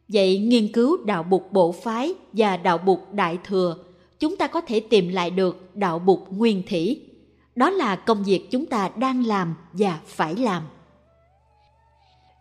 Vậy 0.08 0.38
nghiên 0.38 0.72
cứu 0.72 1.04
đạo 1.04 1.22
bục 1.22 1.52
bộ 1.52 1.72
phái 1.72 2.14
và 2.32 2.56
đạo 2.56 2.78
bục 2.78 3.12
đại 3.12 3.38
thừa, 3.44 3.76
chúng 4.18 4.36
ta 4.36 4.46
có 4.46 4.60
thể 4.60 4.80
tìm 4.80 5.08
lại 5.08 5.30
được 5.30 5.70
đạo 5.76 5.98
bục 5.98 6.32
nguyên 6.32 6.62
thủy. 6.68 7.00
Đó 7.56 7.70
là 7.70 7.96
công 7.96 8.24
việc 8.24 8.50
chúng 8.50 8.66
ta 8.66 8.90
đang 8.96 9.26
làm 9.26 9.54
và 9.72 10.00
phải 10.06 10.36
làm. 10.36 10.62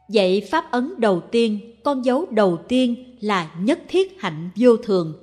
Vậy 0.07 0.47
pháp 0.51 0.71
ấn 0.71 0.93
đầu 0.97 1.21
tiên, 1.31 1.75
con 1.83 2.05
dấu 2.05 2.25
đầu 2.31 2.57
tiên 2.67 3.17
là 3.21 3.51
nhất 3.59 3.79
thiết 3.87 4.21
hạnh 4.21 4.49
vô 4.55 4.77
thường. 4.77 5.13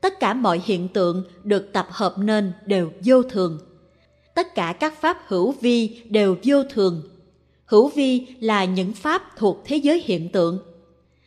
Tất 0.00 0.20
cả 0.20 0.34
mọi 0.34 0.60
hiện 0.64 0.88
tượng 0.88 1.24
được 1.44 1.72
tập 1.72 1.86
hợp 1.90 2.14
nên 2.18 2.52
đều 2.66 2.90
vô 3.04 3.22
thường. 3.22 3.58
Tất 4.34 4.54
cả 4.54 4.72
các 4.80 5.00
pháp 5.00 5.18
hữu 5.26 5.52
vi 5.52 6.02
đều 6.10 6.36
vô 6.44 6.62
thường. 6.70 7.02
Hữu 7.66 7.88
vi 7.88 8.26
là 8.40 8.64
những 8.64 8.92
pháp 8.92 9.36
thuộc 9.36 9.62
thế 9.64 9.76
giới 9.76 10.02
hiện 10.04 10.28
tượng. 10.28 10.58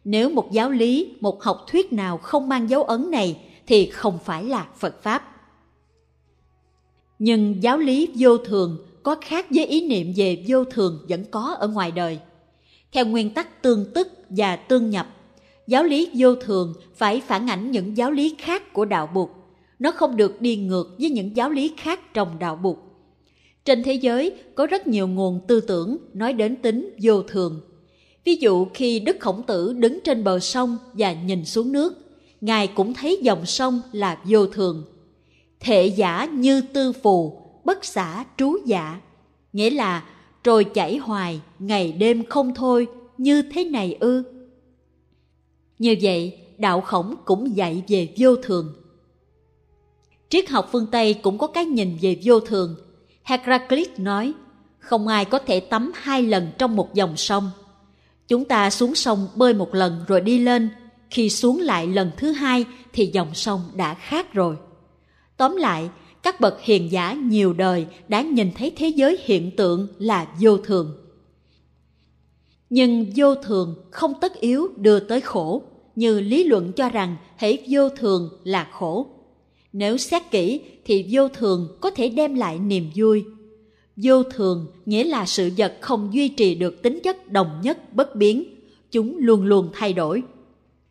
Nếu 0.04 0.30
một 0.30 0.52
giáo 0.52 0.70
lý, 0.70 1.16
một 1.20 1.44
học 1.44 1.66
thuyết 1.68 1.94
nào 1.94 2.18
không 2.18 2.50
mang 2.50 2.70
dấu 2.70 2.84
ấn 2.84 3.12
này 3.12 3.42
thì 3.68 3.90
không 3.90 4.20
phải 4.26 4.44
là 4.44 4.68
Phật 4.78 5.04
Pháp. 5.04 5.37
Nhưng 7.20 7.64
giáo 7.64 7.78
lý 7.78 8.10
vô 8.16 8.38
thường 8.38 8.78
có 9.04 9.16
khác 9.22 9.46
với 9.50 9.66
ý 9.66 9.88
niệm 9.88 10.14
về 10.16 10.44
vô 10.48 10.64
thường 10.64 11.06
vẫn 11.10 11.26
có 11.32 11.56
ở 11.60 11.68
ngoài 11.68 11.92
đời. 11.92 12.20
Theo 12.92 13.06
nguyên 13.06 13.34
tắc 13.34 13.62
tương 13.62 13.86
tức 13.94 14.08
và 14.30 14.56
tương 14.56 14.90
nhập, 14.90 15.08
giáo 15.68 15.84
lý 15.84 16.10
vô 16.14 16.36
thường 16.36 16.74
phải 16.96 17.22
phản 17.22 17.50
ảnh 17.50 17.72
những 17.72 17.98
giáo 17.98 18.12
lý 18.12 18.36
khác 18.38 18.74
của 18.74 18.86
đạo 18.86 19.10
Bụt. 19.14 19.30
Nó 19.80 19.92
không 19.92 20.18
được 20.18 20.42
đi 20.42 20.56
ngược 20.56 20.96
với 21.00 21.10
những 21.10 21.36
giáo 21.36 21.50
lý 21.50 21.74
khác 21.78 22.14
trong 22.14 22.40
đạo 22.40 22.56
Bụt. 22.56 22.78
Trên 23.66 23.84
thế 23.84 23.94
giới 23.94 24.32
có 24.56 24.66
rất 24.66 24.88
nhiều 24.88 25.08
nguồn 25.08 25.40
tư 25.48 25.62
tưởng 25.62 25.98
nói 26.14 26.34
đến 26.34 26.56
tính 26.56 26.96
vô 27.02 27.22
thường. 27.22 27.62
Ví 28.26 28.36
dụ 28.36 28.66
khi 28.74 29.00
Đức 29.00 29.18
Khổng 29.20 29.44
Tử 29.44 29.74
đứng 29.74 30.00
trên 30.04 30.24
bờ 30.24 30.40
sông 30.40 30.78
và 30.94 31.14
nhìn 31.14 31.46
xuống 31.46 31.72
nước, 31.72 31.94
Ngài 32.42 32.68
cũng 32.68 32.94
thấy 32.94 33.20
dòng 33.22 33.46
sông 33.46 33.82
là 33.92 34.18
vô 34.26 34.48
thường. 34.48 34.84
Thệ 35.60 35.86
giả 35.86 36.26
như 36.26 36.62
tư 36.62 36.94
phù, 37.04 37.42
bất 37.64 37.86
xả 37.86 38.26
trú 38.38 38.58
dạ. 38.66 39.02
Nghĩa 39.54 39.70
là 39.70 40.04
trôi 40.44 40.64
chảy 40.64 40.98
hoài, 40.98 41.42
ngày 41.60 41.92
đêm 41.92 42.26
không 42.26 42.54
thôi, 42.56 42.88
như 43.18 43.42
thế 43.42 43.64
này 43.64 43.98
ư. 44.00 44.24
Như 45.80 45.96
vậy, 46.02 46.38
đạo 46.58 46.82
khổng 46.82 47.16
cũng 47.26 47.56
dạy 47.58 47.84
về 47.88 48.14
vô 48.18 48.36
thường. 48.36 48.74
Triết 50.30 50.50
học 50.50 50.70
phương 50.72 50.88
Tây 50.92 51.14
cũng 51.14 51.38
có 51.38 51.48
cái 51.48 51.66
nhìn 51.66 51.98
về 52.02 52.20
vô 52.24 52.40
thường. 52.40 52.76
Heraclit 53.24 54.00
nói, 54.00 54.34
không 54.80 55.08
ai 55.08 55.26
có 55.26 55.40
thể 55.40 55.60
tắm 55.60 55.92
hai 55.96 56.22
lần 56.22 56.52
trong 56.58 56.76
một 56.76 56.94
dòng 56.94 57.18
sông. 57.18 57.52
Chúng 58.28 58.46
ta 58.46 58.70
xuống 58.70 58.96
sông 58.96 59.28
bơi 59.36 59.54
một 59.54 59.76
lần 59.76 60.04
rồi 60.08 60.22
đi 60.22 60.40
lên, 60.40 60.70
khi 61.10 61.30
xuống 61.30 61.60
lại 61.60 61.88
lần 61.88 62.12
thứ 62.18 62.32
hai 62.32 62.66
thì 62.94 63.06
dòng 63.06 63.34
sông 63.34 63.62
đã 63.76 63.94
khác 63.94 64.34
rồi. 64.34 64.56
Tóm 65.38 65.56
lại, 65.56 65.89
các 66.24 66.41
bậc 66.41 66.62
hiền 66.62 66.91
giả 66.91 67.13
nhiều 67.13 67.53
đời 67.53 67.86
đã 68.08 68.22
nhìn 68.22 68.51
thấy 68.58 68.72
thế 68.75 68.88
giới 68.88 69.17
hiện 69.24 69.51
tượng 69.56 69.88
là 70.00 70.27
vô 70.41 70.58
thường. 70.58 70.98
Nhưng 72.70 73.06
vô 73.15 73.36
thường 73.36 73.75
không 73.91 74.13
tất 74.22 74.39
yếu 74.39 74.67
đưa 74.77 75.00
tới 75.00 75.22
khổ, 75.22 75.62
như 75.96 76.20
lý 76.20 76.44
luận 76.44 76.72
cho 76.72 76.89
rằng 76.89 77.15
hãy 77.36 77.63
vô 77.70 77.89
thường 77.89 78.29
là 78.44 78.67
khổ. 78.72 79.08
Nếu 79.74 79.98
xét 79.98 80.22
kỹ 80.32 80.62
thì 80.86 81.06
vô 81.12 81.27
thường 81.27 81.77
có 81.82 81.89
thể 81.89 82.10
đem 82.10 82.36
lại 82.36 82.60
niềm 82.60 82.89
vui. 82.96 83.24
Vô 83.96 84.24
thường 84.24 84.67
nghĩa 84.86 85.03
là 85.03 85.25
sự 85.25 85.51
vật 85.58 85.77
không 85.82 86.10
duy 86.13 86.29
trì 86.29 86.56
được 86.56 86.82
tính 86.82 87.00
chất 87.03 87.32
đồng 87.32 87.60
nhất 87.63 87.94
bất 87.94 88.15
biến, 88.15 88.44
chúng 88.91 89.17
luôn 89.17 89.46
luôn 89.46 89.70
thay 89.74 89.94
đổi. 89.94 90.24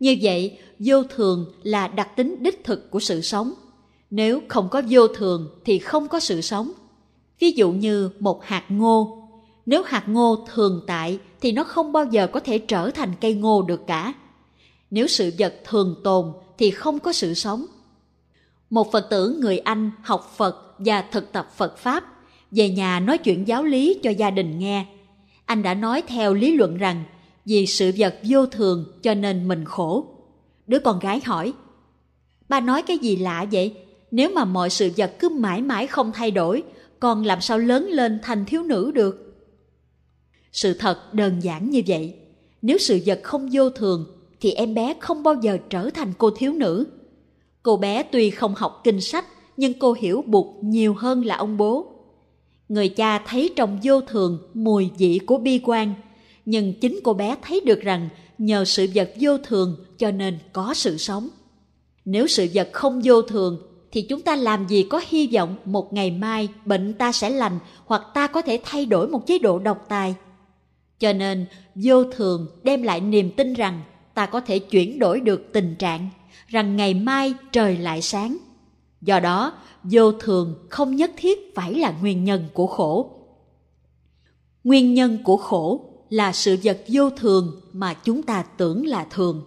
Như 0.01 0.17
vậy, 0.23 0.59
vô 0.79 1.03
thường 1.03 1.47
là 1.63 1.89
đặc 1.89 2.17
tính 2.17 2.37
đích 2.41 2.65
thực 2.65 2.91
của 2.91 3.01
sự 3.01 3.21
sống– 3.21 3.53
nếu 4.11 4.41
không 4.49 4.69
có 4.69 4.83
vô 4.91 5.09
thường 5.09 5.49
thì 5.65 5.79
không 5.79 6.09
có 6.09 6.21
sự 6.21 6.41
sống. 6.41 6.73
Ví 7.41 7.51
dụ 7.51 7.73
như 7.73 8.11
một 8.21 8.45
hạt 8.45 8.65
ngô, 8.69 9.29
nếu 9.67 9.83
hạt 9.83 10.05
ngô 10.07 10.47
thường 10.55 10.85
tại 10.87 11.19
thì 11.41 11.53
nó 11.53 11.65
không 11.65 11.93
bao 11.93 12.05
giờ 12.05 12.27
có 12.27 12.41
thể 12.41 12.59
trở 12.59 12.91
thành 12.91 13.13
cây 13.21 13.35
ngô 13.35 13.63
được 13.63 13.87
cả. 13.87 14.15
Nếu 14.91 15.07
sự 15.07 15.33
vật 15.39 15.55
thường 15.65 15.97
tồn 16.05 16.33
thì 16.59 16.71
không 16.71 16.99
có 16.99 17.13
sự 17.13 17.35
sống. 17.35 17.67
Một 18.71 18.93
Phật 18.93 19.07
tử 19.11 19.39
người 19.41 19.59
Anh 19.59 19.91
học 20.03 20.33
Phật 20.37 20.75
và 20.79 21.03
thực 21.03 21.33
tập 21.33 21.51
Phật 21.57 21.79
Pháp, 21.79 22.05
về 22.51 22.71
nhà 22.71 23.01
nói 23.01 23.19
chuyện 23.19 23.49
giáo 23.49 23.65
lý 23.65 23.99
cho 24.03 24.11
gia 24.11 24.31
đình 24.31 24.59
nghe. 24.59 24.87
Anh 25.45 25.63
đã 25.63 25.75
nói 25.75 26.03
theo 26.07 26.35
lý 26.35 26.57
luận 26.57 26.77
rằng 26.77 27.05
vì 27.45 27.67
sự 27.67 27.93
vật 27.99 28.19
vô 28.23 28.47
thường 28.47 28.85
cho 29.03 29.15
nên 29.15 29.49
mình 29.49 29.65
khổ. 29.65 30.07
Đứa 30.67 30.79
con 30.79 30.99
gái 30.99 31.21
hỏi, 31.25 31.53
ba 32.49 32.61
nói 32.61 32.83
cái 32.83 32.99
gì 32.99 33.17
lạ 33.17 33.47
vậy? 33.53 33.75
Nếu 34.17 34.31
mà 34.31 34.45
mọi 34.45 34.71
sự 34.71 34.91
vật 34.97 35.13
cứ 35.19 35.29
mãi 35.29 35.63
mãi 35.63 35.87
không 35.87 36.13
thay 36.13 36.31
đổi, 36.31 36.63
con 37.01 37.25
làm 37.25 37.41
sao 37.41 37.59
lớn 37.59 37.89
lên 37.91 38.19
thành 38.23 38.45
thiếu 38.45 38.63
nữ 38.63 38.91
được? 38.95 39.37
Sự 40.53 40.75
thật 40.75 41.15
đơn 41.15 41.41
giản 41.43 41.71
như 41.71 41.83
vậy. 41.87 42.15
Nếu 42.63 42.79
sự 42.79 43.01
vật 43.07 43.21
không 43.23 43.49
vô 43.53 43.71
thường, 43.71 44.07
thì 44.41 44.53
em 44.53 44.75
bé 44.75 44.95
không 45.01 45.23
bao 45.23 45.35
giờ 45.43 45.59
trở 45.71 45.91
thành 45.91 46.13
cô 46.19 46.31
thiếu 46.31 46.53
nữ. 46.53 46.87
Cô 47.63 47.77
bé 47.77 48.03
tuy 48.03 48.31
không 48.31 48.55
học 48.55 48.81
kinh 48.85 49.01
sách, 49.01 49.25
nhưng 49.57 49.79
cô 49.79 49.93
hiểu 49.93 50.25
bụt 50.27 50.47
nhiều 50.63 50.95
hơn 50.95 51.25
là 51.25 51.37
ông 51.37 51.57
bố. 51.57 51.87
Người 52.69 52.89
cha 52.89 53.19
thấy 53.19 53.51
trong 53.57 53.79
vô 53.83 54.01
thường 54.01 54.39
mùi 54.55 54.91
vị 54.99 55.21
của 55.27 55.39
bi 55.39 55.61
quan, 55.65 55.95
nhưng 56.45 56.73
chính 56.81 57.01
cô 57.05 57.15
bé 57.15 57.37
thấy 57.43 57.61
được 57.61 57.81
rằng 57.81 58.09
nhờ 58.39 58.65
sự 58.65 58.87
vật 58.95 59.11
vô 59.21 59.39
thường 59.39 59.77
cho 59.99 60.11
nên 60.11 60.39
có 60.53 60.75
sự 60.75 60.97
sống. 60.97 61.29
Nếu 62.05 62.27
sự 62.27 62.49
vật 62.55 62.69
không 62.73 63.01
vô 63.05 63.23
thường 63.23 63.76
thì 63.97 64.03
chúng 64.03 64.23
ta 64.23 64.37
làm 64.37 64.69
gì 64.69 64.83
có 64.83 65.01
hy 65.09 65.27
vọng 65.27 65.57
một 65.65 65.93
ngày 65.93 66.11
mai 66.11 66.49
bệnh 66.65 66.95
ta 66.95 67.13
sẽ 67.13 67.31
lành 67.31 67.59
hoặc 67.87 68.03
ta 68.15 68.27
có 68.27 68.43
thể 68.43 68.61
thay 68.65 68.87
đổi 68.87 69.09
một 69.09 69.27
chế 69.27 69.39
độ 69.39 69.59
độc 69.59 69.85
tài. 69.89 70.15
Cho 70.99 71.13
nên, 71.13 71.47
vô 71.75 72.05
thường 72.05 72.47
đem 72.63 72.83
lại 72.83 73.01
niềm 73.01 73.31
tin 73.37 73.55
rằng 73.55 73.83
ta 74.15 74.27
có 74.27 74.41
thể 74.41 74.59
chuyển 74.59 74.99
đổi 74.99 75.21
được 75.21 75.53
tình 75.53 75.75
trạng, 75.79 76.09
rằng 76.47 76.77
ngày 76.77 76.95
mai 76.95 77.35
trời 77.53 77.77
lại 77.77 78.03
sáng. 78.03 78.37
Do 79.01 79.21
đó, 79.21 79.53
vô 79.83 80.13
thường 80.13 80.67
không 80.71 80.97
nhất 80.97 81.11
thiết 81.17 81.55
phải 81.55 81.75
là 81.75 81.95
nguyên 82.01 82.25
nhân 82.25 82.45
của 82.53 82.67
khổ. 82.67 83.11
Nguyên 84.65 84.95
nhân 84.95 85.19
của 85.25 85.37
khổ 85.37 85.81
là 86.11 86.33
sự 86.33 86.57
vật 86.63 86.85
vô 86.89 87.11
thường 87.11 87.61
mà 87.73 87.95
chúng 87.95 88.23
ta 88.23 88.43
tưởng 88.43 88.87
là 88.87 89.07
thường. 89.11 89.43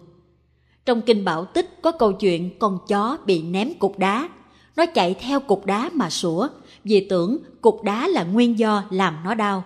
Trong 0.85 1.01
kinh 1.01 1.25
Bảo 1.25 1.45
Tích 1.45 1.81
có 1.81 1.91
câu 1.91 2.13
chuyện 2.13 2.59
con 2.59 2.77
chó 2.87 3.17
bị 3.25 3.41
ném 3.41 3.73
cục 3.79 3.99
đá. 3.99 4.29
Nó 4.79 4.85
chạy 4.85 5.13
theo 5.13 5.39
cục 5.39 5.65
đá 5.65 5.89
mà 5.93 6.09
sủa, 6.09 6.47
vì 6.83 7.07
tưởng 7.09 7.37
cục 7.61 7.83
đá 7.83 8.07
là 8.07 8.23
nguyên 8.23 8.59
do 8.59 8.83
làm 8.89 9.17
nó 9.23 9.33
đau. 9.35 9.63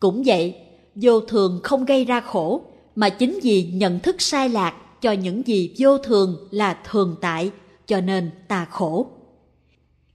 Cũng 0.00 0.22
vậy, 0.26 0.54
vô 0.94 1.20
thường 1.20 1.60
không 1.62 1.84
gây 1.84 2.04
ra 2.04 2.20
khổ, 2.20 2.62
mà 2.96 3.08
chính 3.08 3.38
vì 3.42 3.62
nhận 3.72 4.00
thức 4.00 4.20
sai 4.20 4.48
lạc 4.48 4.74
cho 5.00 5.12
những 5.12 5.46
gì 5.46 5.74
vô 5.78 5.98
thường 5.98 6.48
là 6.50 6.78
thường 6.90 7.16
tại, 7.20 7.50
cho 7.86 8.00
nên 8.00 8.30
ta 8.48 8.64
khổ. 8.64 9.06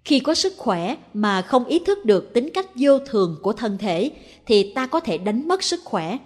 Khi 0.06 0.20
có 0.20 0.34
sức 0.34 0.54
khỏe 0.58 0.96
mà 1.14 1.42
không 1.42 1.66
ý 1.66 1.80
thức 1.80 2.06
được 2.06 2.34
tính 2.34 2.50
cách 2.54 2.68
vô 2.76 3.00
thường 3.00 3.38
của 3.42 3.54
thân 3.54 3.78
thể 3.78 4.12
thì 4.46 4.74
ta 4.74 4.88
có 4.88 5.00
thể 5.00 5.18
đánh 5.18 5.48
mất 5.48 5.64
sức 5.64 5.80
khỏe. 5.84 6.18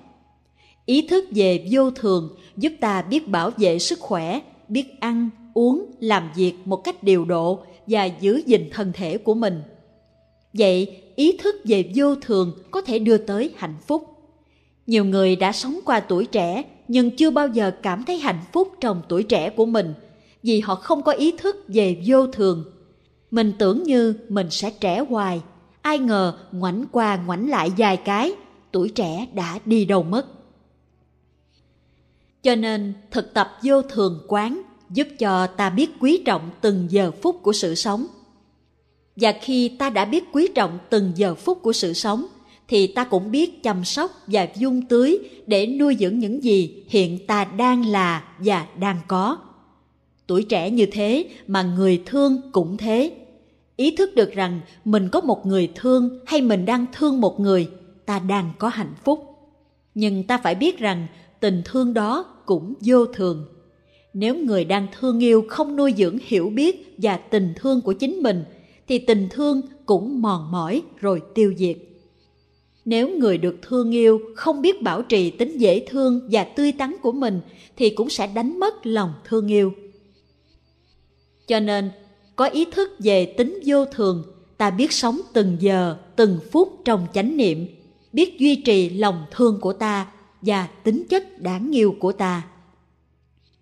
Ý 0.86 1.08
thức 1.08 1.26
về 1.32 1.68
vô 1.72 1.92
thường 1.92 2.36
giúp 2.58 2.74
ta 2.82 3.02
biết 3.02 3.28
bảo 3.28 3.52
vệ 3.58 3.80
sức 3.80 4.00
khỏe, 4.00 4.40
biết 4.68 5.00
ăn, 5.00 5.30
uống, 5.58 5.86
làm 6.00 6.30
việc 6.36 6.54
một 6.66 6.78
cách 6.84 7.04
điều 7.04 7.26
độ 7.26 7.60
và 7.88 8.06
giữ 8.06 8.42
gìn 8.46 8.70
thân 8.72 8.92
thể 8.94 9.18
của 9.18 9.34
mình. 9.34 9.62
Vậy, 10.54 11.02
ý 11.16 11.38
thức 11.38 11.56
về 11.64 11.92
vô 11.96 12.16
thường 12.16 12.58
có 12.72 12.82
thể 12.82 13.00
đưa 13.00 13.18
tới 13.18 13.54
hạnh 13.56 13.76
phúc. 13.88 14.04
Nhiều 14.88 15.06
người 15.06 15.36
đã 15.36 15.52
sống 15.52 15.80
qua 15.86 16.00
tuổi 16.00 16.26
trẻ 16.26 16.64
nhưng 16.88 17.16
chưa 17.16 17.30
bao 17.30 17.48
giờ 17.48 17.72
cảm 17.82 18.04
thấy 18.04 18.18
hạnh 18.18 18.42
phúc 18.54 18.68
trong 18.82 19.02
tuổi 19.10 19.24
trẻ 19.24 19.50
của 19.50 19.66
mình 19.66 19.94
vì 20.44 20.60
họ 20.60 20.76
không 20.76 21.04
có 21.04 21.12
ý 21.12 21.32
thức 21.38 21.56
về 21.68 22.02
vô 22.06 22.28
thường. 22.28 22.66
Mình 23.32 23.54
tưởng 23.60 23.84
như 23.84 24.16
mình 24.30 24.48
sẽ 24.50 24.72
trẻ 24.72 25.00
hoài, 25.10 25.42
ai 25.82 26.00
ngờ 26.00 26.38
ngoảnh 26.52 26.86
qua 26.92 27.18
ngoảnh 27.26 27.50
lại 27.50 27.72
vài 27.78 27.98
cái, 27.98 28.34
tuổi 28.72 28.90
trẻ 28.90 29.28
đã 29.34 29.60
đi 29.66 29.86
đâu 29.86 30.04
mất. 30.04 30.26
Cho 32.44 32.56
nên 32.56 32.94
thực 33.12 33.34
tập 33.34 33.52
vô 33.64 33.82
thường 33.82 34.26
quán 34.28 34.62
giúp 34.90 35.08
cho 35.20 35.48
ta 35.48 35.70
biết 35.70 35.90
quý 36.00 36.22
trọng 36.26 36.50
từng 36.62 36.88
giờ 36.90 37.12
phút 37.22 37.40
của 37.42 37.54
sự 37.54 37.76
sống. 37.76 38.08
Và 39.16 39.34
khi 39.42 39.70
ta 39.70 39.90
đã 39.90 40.06
biết 40.06 40.24
quý 40.32 40.48
trọng 40.56 40.80
từng 40.90 41.12
giờ 41.16 41.36
phút 41.36 41.62
của 41.62 41.74
sự 41.74 41.94
sống, 41.94 42.26
thì 42.68 42.88
ta 42.88 43.04
cũng 43.04 43.32
biết 43.32 43.64
chăm 43.64 43.86
sóc 43.86 44.12
và 44.28 44.48
dung 44.56 44.82
tưới 44.82 45.20
để 45.48 45.68
nuôi 45.68 45.98
dưỡng 46.00 46.20
những 46.20 46.44
gì 46.44 46.86
hiện 46.90 47.28
ta 47.28 47.46
đang 47.46 47.86
là 47.86 48.24
và 48.40 48.68
đang 48.80 49.00
có. 49.08 49.38
Tuổi 50.28 50.44
trẻ 50.44 50.72
như 50.72 50.86
thế 50.92 51.30
mà 51.48 51.64
người 51.64 52.02
thương 52.06 52.42
cũng 52.52 52.78
thế. 52.78 53.12
Ý 53.76 53.96
thức 53.96 54.16
được 54.16 54.32
rằng 54.34 54.62
mình 54.86 55.10
có 55.10 55.22
một 55.22 55.46
người 55.46 55.72
thương 55.76 56.20
hay 56.26 56.42
mình 56.42 56.66
đang 56.66 56.86
thương 56.94 57.22
một 57.22 57.40
người, 57.40 57.70
ta 58.06 58.20
đang 58.20 58.52
có 58.60 58.70
hạnh 58.70 58.94
phúc. 59.04 59.26
Nhưng 59.96 60.24
ta 60.24 60.38
phải 60.38 60.56
biết 60.56 60.80
rằng 60.80 61.08
tình 61.40 61.62
thương 61.66 61.94
đó 61.94 62.26
cũng 62.46 62.74
vô 62.82 63.06
thường. 63.06 63.46
Nếu 64.20 64.36
người 64.36 64.66
đang 64.66 64.88
thương 65.00 65.24
yêu 65.24 65.46
không 65.50 65.76
nuôi 65.76 65.94
dưỡng 65.98 66.18
hiểu 66.26 66.50
biết 66.50 66.96
và 66.98 67.18
tình 67.18 67.54
thương 67.56 67.82
của 67.82 67.94
chính 67.94 68.16
mình, 68.24 68.44
thì 68.88 69.00
tình 69.00 69.28
thương 69.32 69.62
cũng 69.86 70.22
mòn 70.22 70.52
mỏi 70.52 70.82
rồi 71.00 71.22
tiêu 71.36 71.54
diệt. 71.58 71.78
Nếu 72.86 73.10
người 73.10 73.38
được 73.38 73.56
thương 73.62 73.92
yêu 73.92 74.22
không 74.36 74.62
biết 74.62 74.82
bảo 74.82 75.02
trì 75.02 75.30
tính 75.30 75.58
dễ 75.58 75.86
thương 75.90 76.30
và 76.32 76.44
tươi 76.44 76.72
tắn 76.72 76.96
của 77.02 77.12
mình 77.12 77.42
thì 77.78 77.90
cũng 77.90 78.10
sẽ 78.10 78.28
đánh 78.28 78.60
mất 78.60 78.86
lòng 78.86 79.14
thương 79.26 79.48
yêu. 79.48 79.74
Cho 81.48 81.60
nên, 81.60 81.92
có 82.36 82.46
ý 82.46 82.66
thức 82.66 82.90
về 83.00 83.26
tính 83.26 83.60
vô 83.66 83.86
thường, 83.86 84.24
ta 84.58 84.70
biết 84.70 84.92
sống 84.92 85.22
từng 85.34 85.58
giờ, 85.60 85.98
từng 86.16 86.40
phút 86.52 86.82
trong 86.86 87.08
chánh 87.14 87.38
niệm, 87.38 87.68
biết 88.14 88.40
duy 88.40 88.56
trì 88.56 88.90
lòng 88.90 89.26
thương 89.32 89.60
của 89.62 89.74
ta 89.74 90.12
và 90.42 90.68
tính 90.84 91.04
chất 91.10 91.42
đáng 91.42 91.76
yêu 91.76 91.96
của 92.00 92.12
ta. 92.12 92.44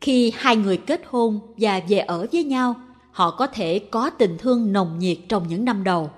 Khi 0.05 0.31
hai 0.35 0.55
người 0.55 0.77
kết 0.77 1.01
hôn 1.05 1.39
và 1.57 1.81
về 1.89 1.97
ở 1.97 2.27
với 2.31 2.43
nhau, 2.43 2.75
họ 3.11 3.31
có 3.31 3.47
thể 3.47 3.79
có 3.79 4.09
tình 4.09 4.37
thương 4.37 4.73
nồng 4.73 4.99
nhiệt 4.99 5.17
trong 5.29 5.47
những 5.47 5.65
năm 5.65 5.83
đầu. 5.83 6.09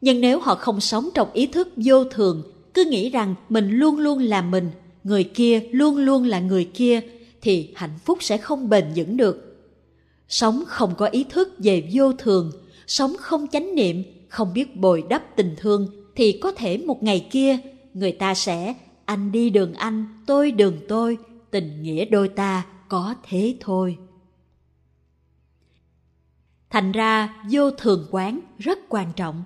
Nhưng 0.00 0.20
nếu 0.20 0.40
họ 0.40 0.54
không 0.54 0.80
sống 0.80 1.08
trong 1.14 1.32
ý 1.32 1.46
thức 1.46 1.68
vô 1.76 2.04
thường, 2.04 2.42
cứ 2.74 2.84
nghĩ 2.84 3.10
rằng 3.10 3.34
mình 3.48 3.70
luôn 3.70 3.98
luôn 3.98 4.18
là 4.18 4.42
mình, 4.42 4.70
người 5.04 5.24
kia 5.24 5.60
luôn 5.70 5.96
luôn 5.96 6.24
là 6.24 6.40
người 6.40 6.64
kia, 6.64 7.00
thì 7.42 7.72
hạnh 7.74 7.98
phúc 8.04 8.18
sẽ 8.20 8.38
không 8.38 8.68
bền 8.68 8.84
vững 8.96 9.16
được. 9.16 9.66
Sống 10.28 10.64
không 10.66 10.94
có 10.96 11.06
ý 11.06 11.24
thức 11.24 11.54
về 11.58 11.88
vô 11.92 12.12
thường, 12.12 12.52
sống 12.86 13.16
không 13.20 13.46
chánh 13.52 13.74
niệm, 13.74 14.02
không 14.28 14.54
biết 14.54 14.76
bồi 14.76 15.04
đắp 15.08 15.36
tình 15.36 15.54
thương, 15.56 15.88
thì 16.14 16.32
có 16.32 16.52
thể 16.52 16.78
một 16.78 17.02
ngày 17.02 17.26
kia 17.30 17.58
người 17.94 18.12
ta 18.12 18.34
sẽ 18.34 18.74
anh 19.04 19.32
đi 19.32 19.50
đường 19.50 19.74
anh, 19.74 20.06
tôi 20.26 20.50
đường 20.50 20.76
tôi, 20.88 21.18
tình 21.50 21.82
nghĩa 21.82 22.04
đôi 22.04 22.28
ta 22.28 22.64
có 22.88 23.14
thế 23.22 23.56
thôi. 23.60 23.98
Thành 26.70 26.92
ra 26.92 27.34
vô 27.50 27.70
thường 27.70 28.06
quán 28.10 28.40
rất 28.58 28.78
quan 28.88 29.12
trọng. 29.16 29.42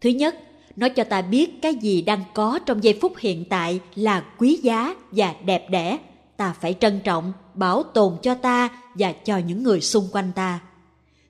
Thứ 0.00 0.10
nhất, 0.10 0.36
nó 0.76 0.88
cho 0.88 1.04
ta 1.04 1.22
biết 1.22 1.62
cái 1.62 1.74
gì 1.74 2.02
đang 2.02 2.24
có 2.34 2.58
trong 2.66 2.84
giây 2.84 2.98
phút 3.00 3.12
hiện 3.18 3.44
tại 3.44 3.80
là 3.94 4.24
quý 4.38 4.58
giá 4.62 4.94
và 5.10 5.34
đẹp 5.44 5.70
đẽ. 5.70 5.98
Ta 6.36 6.52
phải 6.60 6.74
trân 6.80 7.00
trọng, 7.04 7.32
bảo 7.54 7.82
tồn 7.82 8.16
cho 8.22 8.34
ta 8.34 8.68
và 8.94 9.12
cho 9.12 9.38
những 9.38 9.62
người 9.62 9.80
xung 9.80 10.08
quanh 10.12 10.32
ta. 10.34 10.60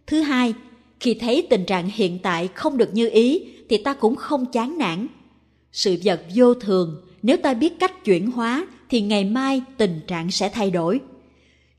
Thứ 0.07 0.21
hai, 0.21 0.55
khi 1.01 1.15
thấy 1.15 1.47
tình 1.51 1.65
trạng 1.65 1.91
hiện 1.95 2.19
tại 2.19 2.49
không 2.49 2.77
được 2.77 2.95
như 2.95 3.11
ý 3.11 3.45
thì 3.69 3.77
ta 3.77 3.95
cũng 3.95 4.17
không 4.17 4.47
chán 4.47 4.79
nản. 4.79 5.07
Sự 5.73 5.97
vật 6.05 6.23
vô 6.35 6.55
thường, 6.55 7.07
nếu 7.23 7.37
ta 7.37 7.55
biết 7.55 7.79
cách 7.81 8.05
chuyển 8.05 8.31
hóa 8.31 8.67
thì 8.89 9.01
ngày 9.01 9.25
mai 9.25 9.63
tình 9.77 10.01
trạng 10.07 10.31
sẽ 10.31 10.49
thay 10.49 10.71
đổi. 10.71 11.01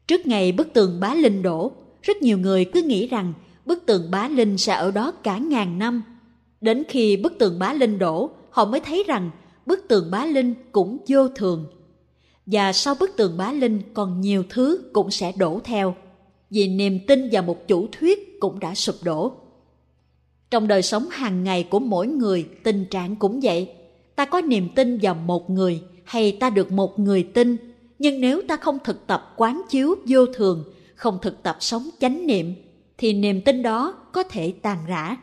Trước 0.07 0.27
ngày 0.27 0.51
bức 0.51 0.73
tường 0.73 0.99
bá 0.99 1.13
linh 1.13 1.41
đổ, 1.41 1.71
rất 2.01 2.21
nhiều 2.21 2.37
người 2.37 2.65
cứ 2.65 2.81
nghĩ 2.81 3.07
rằng 3.07 3.33
bức 3.65 3.85
tường 3.85 4.11
bá 4.11 4.27
linh 4.27 4.57
sẽ 4.57 4.73
ở 4.73 4.91
đó 4.91 5.11
cả 5.11 5.37
ngàn 5.37 5.79
năm. 5.79 6.03
Đến 6.61 6.83
khi 6.89 7.17
bức 7.17 7.33
tường 7.39 7.59
bá 7.59 7.73
linh 7.73 7.99
đổ, 7.99 8.29
họ 8.49 8.65
mới 8.65 8.79
thấy 8.79 9.03
rằng 9.07 9.31
bức 9.65 9.85
tường 9.87 10.11
bá 10.11 10.25
linh 10.25 10.53
cũng 10.71 10.97
vô 11.07 11.27
thường. 11.27 11.65
Và 12.45 12.73
sau 12.73 12.95
bức 12.99 13.11
tường 13.17 13.37
bá 13.37 13.51
linh 13.51 13.81
còn 13.93 14.21
nhiều 14.21 14.43
thứ 14.49 14.89
cũng 14.93 15.11
sẽ 15.11 15.31
đổ 15.37 15.59
theo, 15.63 15.95
vì 16.49 16.67
niềm 16.67 16.99
tin 17.07 17.29
vào 17.31 17.43
một 17.43 17.67
chủ 17.67 17.87
thuyết 17.91 18.39
cũng 18.39 18.59
đã 18.59 18.75
sụp 18.75 18.95
đổ. 19.03 19.31
Trong 20.51 20.67
đời 20.67 20.81
sống 20.81 21.09
hàng 21.11 21.43
ngày 21.43 21.63
của 21.63 21.79
mỗi 21.79 22.07
người, 22.07 22.45
tình 22.63 22.85
trạng 22.85 23.15
cũng 23.15 23.39
vậy. 23.43 23.69
Ta 24.15 24.25
có 24.25 24.41
niềm 24.41 24.69
tin 24.75 24.99
vào 25.01 25.15
một 25.15 25.49
người 25.49 25.81
hay 26.03 26.37
ta 26.39 26.49
được 26.49 26.71
một 26.71 26.99
người 26.99 27.23
tin, 27.23 27.57
nhưng 28.03 28.21
nếu 28.21 28.41
ta 28.47 28.57
không 28.57 28.77
thực 28.83 29.07
tập 29.07 29.33
quán 29.37 29.61
chiếu 29.69 29.95
vô 30.07 30.25
thường, 30.25 30.63
không 30.95 31.17
thực 31.21 31.43
tập 31.43 31.57
sống 31.59 31.89
chánh 31.99 32.27
niệm, 32.27 32.53
thì 32.97 33.13
niềm 33.13 33.41
tin 33.41 33.61
đó 33.61 33.93
có 34.11 34.23
thể 34.23 34.53
tàn 34.61 34.77
rã. 34.87 35.17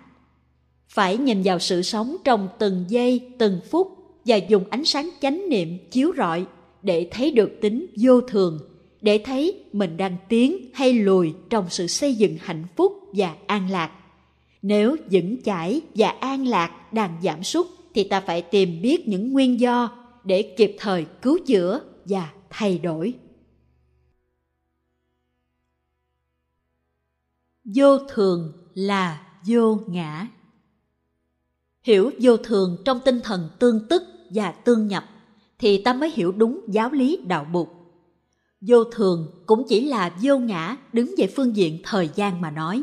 Phải 0.88 1.16
nhìn 1.16 1.42
vào 1.44 1.58
sự 1.58 1.82
sống 1.82 2.16
trong 2.24 2.48
từng 2.58 2.84
giây, 2.88 3.30
từng 3.38 3.60
phút 3.70 3.88
và 4.24 4.36
dùng 4.36 4.64
ánh 4.70 4.84
sáng 4.84 5.10
chánh 5.20 5.48
niệm 5.48 5.78
chiếu 5.90 6.12
rọi 6.16 6.46
để 6.82 7.08
thấy 7.10 7.30
được 7.30 7.50
tính 7.60 7.86
vô 7.96 8.20
thường, 8.20 8.58
để 9.00 9.18
thấy 9.18 9.64
mình 9.72 9.96
đang 9.96 10.16
tiến 10.28 10.70
hay 10.72 10.92
lùi 10.92 11.32
trong 11.50 11.64
sự 11.70 11.86
xây 11.86 12.14
dựng 12.14 12.36
hạnh 12.40 12.64
phúc 12.76 12.92
và 13.12 13.34
an 13.46 13.70
lạc. 13.70 13.90
Nếu 14.62 14.96
vững 15.10 15.42
chãi 15.42 15.80
và 15.94 16.08
an 16.08 16.46
lạc 16.46 16.92
đang 16.92 17.16
giảm 17.22 17.42
sút 17.42 17.66
thì 17.94 18.04
ta 18.04 18.20
phải 18.20 18.42
tìm 18.42 18.82
biết 18.82 19.08
những 19.08 19.32
nguyên 19.32 19.60
do 19.60 19.90
để 20.24 20.42
kịp 20.42 20.76
thời 20.78 21.04
cứu 21.22 21.38
chữa 21.46 21.80
và 22.04 22.28
thay 22.50 22.78
đổi. 22.78 23.18
Vô 27.64 27.98
thường 27.98 28.52
là 28.74 29.26
vô 29.46 29.78
ngã. 29.86 30.28
Hiểu 31.82 32.10
vô 32.20 32.36
thường 32.36 32.82
trong 32.84 33.00
tinh 33.04 33.20
thần 33.24 33.50
tương 33.58 33.88
tức 33.88 34.02
và 34.34 34.52
tương 34.52 34.88
nhập 34.88 35.04
thì 35.58 35.82
ta 35.82 35.92
mới 35.92 36.10
hiểu 36.10 36.32
đúng 36.32 36.60
giáo 36.68 36.90
lý 36.90 37.16
đạo 37.26 37.44
Bụt. 37.52 37.68
Vô 38.60 38.84
thường 38.84 39.42
cũng 39.46 39.64
chỉ 39.68 39.84
là 39.84 40.16
vô 40.22 40.38
ngã 40.38 40.76
đứng 40.92 41.14
về 41.18 41.32
phương 41.36 41.56
diện 41.56 41.80
thời 41.84 42.10
gian 42.14 42.40
mà 42.40 42.50
nói. 42.50 42.82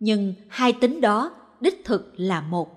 Nhưng 0.00 0.34
hai 0.48 0.72
tính 0.72 1.00
đó 1.00 1.30
đích 1.60 1.84
thực 1.84 2.12
là 2.16 2.40
một. 2.40 2.68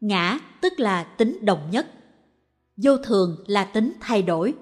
Ngã 0.00 0.38
tức 0.60 0.80
là 0.80 1.04
tính 1.04 1.38
đồng 1.44 1.70
nhất. 1.70 1.86
Vô 2.76 2.96
thường 2.96 3.44
là 3.46 3.64
tính 3.64 3.92
thay 4.00 4.22
đổi. 4.22 4.54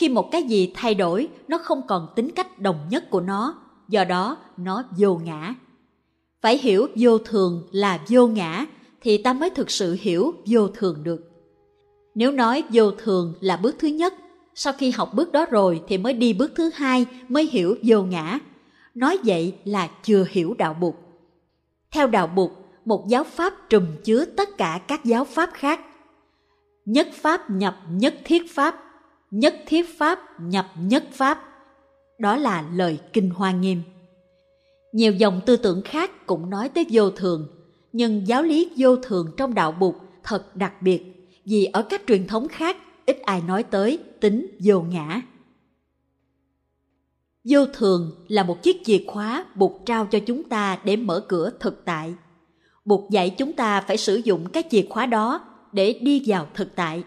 Khi 0.00 0.08
một 0.08 0.30
cái 0.30 0.42
gì 0.42 0.72
thay 0.74 0.94
đổi, 0.94 1.28
nó 1.48 1.58
không 1.58 1.82
còn 1.88 2.08
tính 2.16 2.30
cách 2.30 2.58
đồng 2.58 2.76
nhất 2.90 3.10
của 3.10 3.20
nó, 3.20 3.54
do 3.88 4.04
đó 4.04 4.36
nó 4.56 4.82
vô 4.98 5.20
ngã. 5.24 5.54
Phải 6.40 6.58
hiểu 6.58 6.86
vô 6.96 7.18
thường 7.18 7.68
là 7.72 8.00
vô 8.08 8.26
ngã 8.26 8.66
thì 9.00 9.18
ta 9.18 9.32
mới 9.32 9.50
thực 9.50 9.70
sự 9.70 9.96
hiểu 10.00 10.34
vô 10.46 10.68
thường 10.68 11.04
được. 11.04 11.30
Nếu 12.14 12.32
nói 12.32 12.64
vô 12.72 12.90
thường 12.90 13.34
là 13.40 13.56
bước 13.56 13.76
thứ 13.78 13.88
nhất, 13.88 14.14
sau 14.54 14.72
khi 14.72 14.90
học 14.90 15.14
bước 15.14 15.32
đó 15.32 15.46
rồi 15.50 15.82
thì 15.88 15.98
mới 15.98 16.12
đi 16.12 16.32
bước 16.32 16.52
thứ 16.54 16.70
hai 16.74 17.06
mới 17.28 17.46
hiểu 17.46 17.76
vô 17.82 18.02
ngã. 18.02 18.38
Nói 18.94 19.18
vậy 19.24 19.54
là 19.64 19.90
chưa 20.02 20.24
hiểu 20.30 20.54
đạo 20.58 20.74
Bụt. 20.74 20.94
Theo 21.90 22.06
đạo 22.06 22.26
Bụt, 22.26 22.50
một 22.84 23.08
giáo 23.08 23.24
pháp 23.24 23.54
trùm 23.68 23.86
chứa 24.04 24.24
tất 24.24 24.48
cả 24.58 24.80
các 24.88 25.04
giáo 25.04 25.24
pháp 25.24 25.50
khác. 25.52 25.80
Nhất 26.84 27.08
pháp 27.14 27.50
nhập 27.50 27.76
nhất 27.90 28.14
thiết 28.24 28.54
pháp, 28.54 28.89
nhất 29.30 29.54
thiết 29.66 29.98
pháp 29.98 30.40
nhập 30.40 30.66
nhất 30.76 31.04
pháp. 31.12 31.38
Đó 32.18 32.36
là 32.36 32.64
lời 32.74 32.98
Kinh 33.12 33.30
Hoa 33.30 33.52
Nghiêm. 33.52 33.82
Nhiều 34.92 35.12
dòng 35.12 35.40
tư 35.46 35.56
tưởng 35.56 35.82
khác 35.82 36.26
cũng 36.26 36.50
nói 36.50 36.68
tới 36.68 36.86
vô 36.90 37.10
thường, 37.10 37.48
nhưng 37.92 38.26
giáo 38.26 38.42
lý 38.42 38.70
vô 38.76 38.96
thường 38.96 39.26
trong 39.36 39.54
đạo 39.54 39.72
Bụt 39.72 39.94
thật 40.22 40.56
đặc 40.56 40.82
biệt 40.82 41.02
vì 41.44 41.64
ở 41.64 41.82
các 41.82 42.02
truyền 42.06 42.26
thống 42.26 42.48
khác 42.48 42.76
ít 43.06 43.20
ai 43.20 43.42
nói 43.42 43.62
tới 43.62 43.98
tính 44.20 44.46
vô 44.64 44.80
ngã. 44.80 45.22
Vô 47.44 47.66
thường 47.66 48.24
là 48.28 48.42
một 48.42 48.62
chiếc 48.62 48.76
chìa 48.84 48.98
khóa 49.06 49.44
Bụt 49.54 49.72
trao 49.86 50.06
cho 50.06 50.18
chúng 50.26 50.44
ta 50.44 50.78
để 50.84 50.96
mở 50.96 51.24
cửa 51.28 51.50
thực 51.60 51.84
tại. 51.84 52.14
Bụt 52.84 53.10
dạy 53.10 53.30
chúng 53.30 53.52
ta 53.52 53.80
phải 53.80 53.96
sử 53.96 54.16
dụng 54.16 54.48
cái 54.52 54.62
chìa 54.70 54.86
khóa 54.90 55.06
đó 55.06 55.40
để 55.72 55.98
đi 56.02 56.22
vào 56.26 56.46
thực 56.54 56.76
tại. 56.76 57.02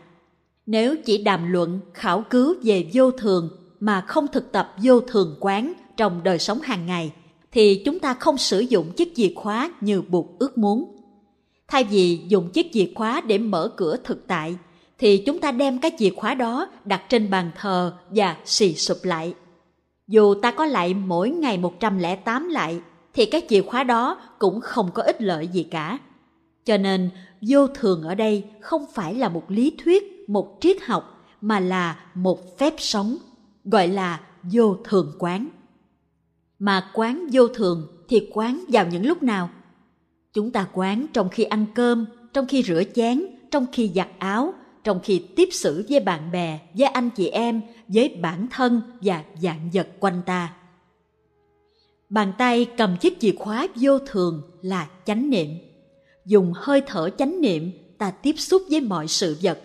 Nếu 0.65 0.95
chỉ 1.05 1.23
đàm 1.23 1.51
luận, 1.51 1.79
khảo 1.93 2.23
cứu 2.29 2.55
về 2.63 2.89
vô 2.93 3.11
thường 3.11 3.49
mà 3.79 4.01
không 4.01 4.27
thực 4.27 4.51
tập 4.51 4.73
vô 4.83 4.99
thường 4.99 5.35
quán 5.39 5.73
trong 5.97 6.23
đời 6.23 6.39
sống 6.39 6.61
hàng 6.61 6.85
ngày, 6.85 7.11
thì 7.51 7.81
chúng 7.85 7.99
ta 7.99 8.13
không 8.13 8.37
sử 8.37 8.59
dụng 8.59 8.91
chiếc 8.91 9.15
chìa 9.15 9.33
khóa 9.35 9.71
như 9.81 10.01
buộc 10.01 10.39
ước 10.39 10.57
muốn. 10.57 10.95
Thay 11.67 11.83
vì 11.83 12.21
dùng 12.27 12.49
chiếc 12.49 12.73
chìa 12.73 12.87
khóa 12.95 13.21
để 13.21 13.37
mở 13.37 13.71
cửa 13.75 13.97
thực 14.03 14.27
tại, 14.27 14.55
thì 14.97 15.17
chúng 15.17 15.39
ta 15.39 15.51
đem 15.51 15.79
cái 15.79 15.91
chìa 15.99 16.09
khóa 16.09 16.33
đó 16.33 16.67
đặt 16.85 17.01
trên 17.09 17.29
bàn 17.29 17.51
thờ 17.57 17.93
và 18.09 18.37
xì 18.45 18.73
sụp 18.73 18.97
lại. 19.03 19.33
Dù 20.07 20.33
ta 20.33 20.51
có 20.51 20.65
lại 20.65 20.93
mỗi 20.93 21.29
ngày 21.29 21.57
108 21.57 22.49
lại, 22.49 22.79
thì 23.13 23.25
cái 23.25 23.41
chìa 23.49 23.61
khóa 23.61 23.83
đó 23.83 24.21
cũng 24.39 24.61
không 24.61 24.91
có 24.93 25.03
ích 25.03 25.21
lợi 25.21 25.47
gì 25.47 25.63
cả. 25.63 25.99
Cho 26.65 26.77
nên, 26.77 27.09
vô 27.41 27.67
thường 27.67 28.03
ở 28.03 28.15
đây 28.15 28.43
không 28.61 28.85
phải 28.93 29.15
là 29.15 29.29
một 29.29 29.51
lý 29.51 29.75
thuyết, 29.83 30.12
một 30.27 30.57
triết 30.61 30.77
học, 30.83 31.25
mà 31.41 31.59
là 31.59 32.05
một 32.13 32.57
phép 32.57 32.73
sống, 32.77 33.17
gọi 33.65 33.87
là 33.87 34.21
vô 34.43 34.77
thường 34.83 35.15
quán. 35.19 35.47
Mà 36.59 36.91
quán 36.93 37.27
vô 37.31 37.47
thường 37.47 37.87
thì 38.09 38.29
quán 38.33 38.63
vào 38.67 38.87
những 38.87 39.05
lúc 39.05 39.23
nào? 39.23 39.49
Chúng 40.33 40.51
ta 40.51 40.67
quán 40.73 41.05
trong 41.13 41.29
khi 41.29 41.43
ăn 41.43 41.65
cơm, 41.75 42.05
trong 42.33 42.47
khi 42.47 42.63
rửa 42.63 42.83
chén, 42.95 43.25
trong 43.51 43.65
khi 43.71 43.91
giặt 43.95 44.09
áo, 44.19 44.53
trong 44.83 44.99
khi 45.03 45.25
tiếp 45.35 45.49
xử 45.51 45.85
với 45.89 45.99
bạn 45.99 46.31
bè, 46.31 46.59
với 46.77 46.87
anh 46.87 47.09
chị 47.09 47.27
em, 47.27 47.61
với 47.87 48.17
bản 48.21 48.47
thân 48.51 48.81
và 49.01 49.23
dạng 49.41 49.69
vật 49.73 49.87
quanh 49.99 50.21
ta. 50.25 50.53
Bàn 52.09 52.33
tay 52.37 52.65
cầm 52.77 52.97
chiếc 52.97 53.19
chìa 53.19 53.31
khóa 53.39 53.67
vô 53.75 53.99
thường 53.99 54.41
là 54.61 54.89
chánh 55.05 55.29
niệm. 55.29 55.49
Dùng 56.25 56.53
hơi 56.55 56.81
thở 56.87 57.09
chánh 57.17 57.41
niệm 57.41 57.71
ta 57.97 58.11
tiếp 58.11 58.35
xúc 58.37 58.61
với 58.69 58.81
mọi 58.81 59.07
sự 59.07 59.37
vật, 59.41 59.59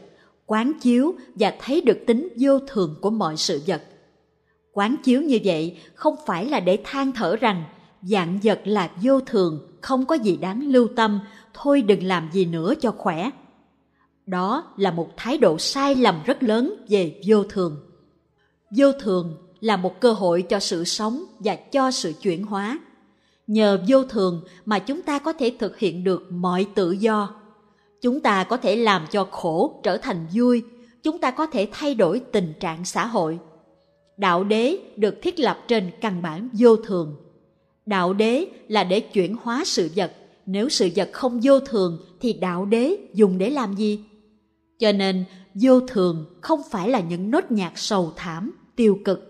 quán 0.49 0.73
chiếu 0.81 1.15
và 1.35 1.55
thấy 1.61 1.81
được 1.81 1.99
tính 2.07 2.29
vô 2.41 2.59
thường 2.59 2.95
của 3.01 3.11
mọi 3.11 3.37
sự 3.37 3.63
vật. 3.67 3.83
Quán 4.73 4.97
chiếu 5.05 5.23
như 5.23 5.39
vậy 5.45 5.79
không 5.95 6.15
phải 6.27 6.47
là 6.47 6.61
để 6.61 6.79
than 6.85 7.13
thở 7.13 7.37
rằng 7.37 7.65
dạng 8.03 8.39
vật 8.43 8.61
là 8.65 8.91
vô 9.03 9.21
thường, 9.21 9.79
không 9.81 10.07
có 10.07 10.15
gì 10.15 10.37
đáng 10.37 10.69
lưu 10.69 10.89
tâm, 10.97 11.21
thôi 11.55 11.83
đừng 11.83 12.03
làm 12.03 12.29
gì 12.33 12.45
nữa 12.45 12.75
cho 12.81 12.91
khỏe. 12.91 13.31
Đó 14.27 14.73
là 14.77 14.91
một 14.91 15.09
thái 15.17 15.39
độ 15.39 15.59
sai 15.59 15.95
lầm 15.95 16.23
rất 16.27 16.43
lớn 16.43 16.75
về 16.89 17.21
vô 17.27 17.45
thường. 17.45 17.77
Vô 18.77 18.93
thường 18.93 19.37
là 19.61 19.77
một 19.77 20.01
cơ 20.01 20.13
hội 20.13 20.43
cho 20.43 20.61
sự 20.61 20.85
sống 20.85 21.25
và 21.39 21.57
cho 21.57 21.91
sự 21.91 22.13
chuyển 22.23 22.45
hóa. 22.45 22.79
Nhờ 23.47 23.85
vô 23.89 24.05
thường 24.05 24.45
mà 24.65 24.79
chúng 24.79 25.03
ta 25.03 25.19
có 25.19 25.33
thể 25.33 25.57
thực 25.59 25.79
hiện 25.79 26.05
được 26.05 26.33
mọi 26.33 26.67
tự 26.75 26.91
do. 26.91 27.38
Chúng 28.03 28.21
ta 28.21 28.45
có 28.45 28.57
thể 28.57 28.77
làm 28.77 29.07
cho 29.11 29.25
khổ 29.25 29.81
trở 29.83 29.97
thành 29.99 30.27
vui, 30.35 30.63
chúng 31.03 31.19
ta 31.19 31.31
có 31.31 31.47
thể 31.47 31.69
thay 31.73 31.95
đổi 31.95 32.21
tình 32.33 32.53
trạng 32.61 32.85
xã 32.85 33.07
hội. 33.07 33.39
Đạo 34.17 34.45
đế 34.45 34.79
được 34.97 35.15
thiết 35.23 35.41
lập 35.41 35.59
trên 35.69 35.91
căn 36.01 36.23
bản 36.23 36.49
vô 36.53 36.77
thường. 36.77 37.17
Đạo 37.87 38.15
đế 38.15 38.47
là 38.69 38.85
để 38.85 39.01
chuyển 39.01 39.37
hóa 39.43 39.63
sự 39.67 39.91
vật, 39.97 40.13
nếu 40.47 40.69
sự 40.69 40.89
vật 40.97 41.11
không 41.13 41.41
vô 41.43 41.61
thường 41.61 41.99
thì 42.21 42.33
đạo 42.33 42.65
đế 42.65 42.97
dùng 43.15 43.39
để 43.39 43.51
làm 43.51 43.75
gì? 43.75 44.05
Cho 44.79 44.93
nên 44.93 45.25
vô 45.55 45.81
thường 45.81 46.27
không 46.41 46.61
phải 46.71 46.89
là 46.89 47.01
những 47.01 47.31
nốt 47.31 47.51
nhạc 47.51 47.79
sầu 47.79 48.13
thảm, 48.17 48.53
tiêu 48.77 48.99
cực 49.05 49.29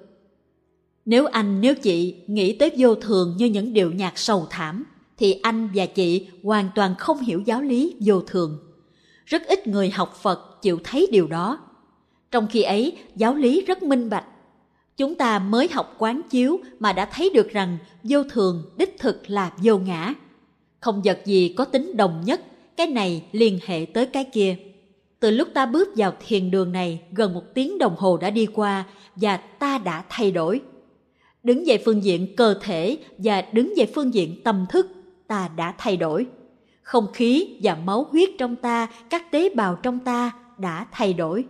nếu 1.09 1.27
anh 1.27 1.61
nếu 1.61 1.75
chị 1.75 2.15
nghĩ 2.27 2.53
tới 2.53 2.71
vô 2.79 2.95
thường 2.95 3.35
như 3.39 3.47
những 3.47 3.73
điệu 3.73 3.93
nhạc 3.93 4.19
sầu 4.19 4.47
thảm, 4.51 4.85
thì 5.19 5.41
anh 5.43 5.69
và 5.75 5.87
chị 5.87 6.29
hoàn 6.43 6.69
toàn 6.75 6.95
không 6.99 7.21
hiểu 7.21 7.41
giáo 7.41 7.63
lý 7.63 7.97
vô 8.01 8.21
thường. 8.21 8.59
Rất 9.27 9.43
ít 9.47 9.67
người 9.67 9.91
học 9.91 10.17
Phật 10.23 10.63
chịu 10.63 10.79
thấy 10.85 11.09
điều 11.13 11.27
đó. 11.27 11.59
Trong 12.31 12.47
khi 12.51 12.63
ấy, 12.63 12.97
giáo 13.17 13.35
lý 13.35 13.65
rất 13.67 13.83
minh 13.83 14.11
bạch. 14.11 14.25
Chúng 14.97 15.15
ta 15.15 15.39
mới 15.39 15.69
học 15.73 15.95
quán 15.99 16.21
chiếu 16.31 16.61
mà 16.79 16.93
đã 16.93 17.09
thấy 17.13 17.31
được 17.35 17.49
rằng 17.51 17.79
vô 18.03 18.23
thường 18.23 18.71
đích 18.77 18.99
thực 18.99 19.31
là 19.31 19.53
vô 19.63 19.79
ngã. 19.79 20.15
Không 20.81 21.03
vật 21.05 21.21
gì 21.25 21.55
có 21.57 21.65
tính 21.65 21.97
đồng 21.97 22.23
nhất, 22.25 22.41
cái 22.77 22.87
này 22.87 23.25
liên 23.33 23.59
hệ 23.67 23.87
tới 23.95 24.07
cái 24.07 24.25
kia. 24.25 24.57
Từ 25.21 25.31
lúc 25.31 25.49
ta 25.55 25.67
bước 25.67 25.89
vào 25.97 26.13
thiền 26.27 26.51
đường 26.51 26.73
này, 26.73 27.01
gần 27.13 27.35
một 27.35 27.43
tiếng 27.55 27.79
đồng 27.79 27.97
hồ 27.97 28.17
đã 28.17 28.31
đi 28.31 28.47
qua 28.47 28.85
và 29.17 29.37
ta 29.37 29.79
đã 29.79 30.05
thay 30.09 30.31
đổi 30.31 30.61
đứng 31.43 31.65
về 31.67 31.79
phương 31.85 32.05
diện 32.05 32.37
cơ 32.37 32.55
thể 32.63 32.99
và 33.19 33.43
đứng 33.53 33.73
về 33.77 33.87
phương 33.95 34.15
diện 34.15 34.43
tâm 34.45 34.67
thức 34.71 34.87
ta 35.29 35.49
đã 35.57 35.75
thay 35.79 35.97
đổi. 35.97 36.27
Không 36.83 37.13
khí 37.13 37.59
và 37.63 37.75
máu 37.85 38.07
huyết 38.11 38.29
trong 38.39 38.57
ta, 38.57 38.87
các 39.11 39.31
tế 39.31 39.49
bào 39.55 39.75
trong 39.75 39.99
ta 39.99 40.33
đã 40.59 40.87
thay 40.93 41.13
đổi. 41.13 41.45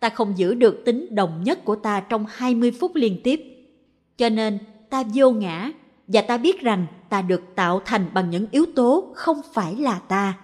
Ta 0.00 0.08
không 0.08 0.38
giữ 0.38 0.54
được 0.54 0.82
tính 0.84 1.14
đồng 1.14 1.42
nhất 1.44 1.64
của 1.64 1.76
ta 1.76 2.00
trong 2.00 2.26
20 2.28 2.72
phút 2.80 2.94
liên 2.94 3.20
tiếp. 3.24 3.40
Cho 4.16 4.28
nên, 4.28 4.58
ta 4.90 5.02
vô 5.14 5.30
ngã 5.30 5.70
và 6.06 6.20
ta 6.20 6.36
biết 6.36 6.60
rằng 6.60 6.86
ta 7.08 7.22
được 7.22 7.42
tạo 7.54 7.80
thành 7.84 8.06
bằng 8.14 8.30
những 8.30 8.46
yếu 8.50 8.66
tố 8.76 9.12
không 9.14 9.40
phải 9.52 9.76
là 9.76 9.98
ta. 9.98 10.38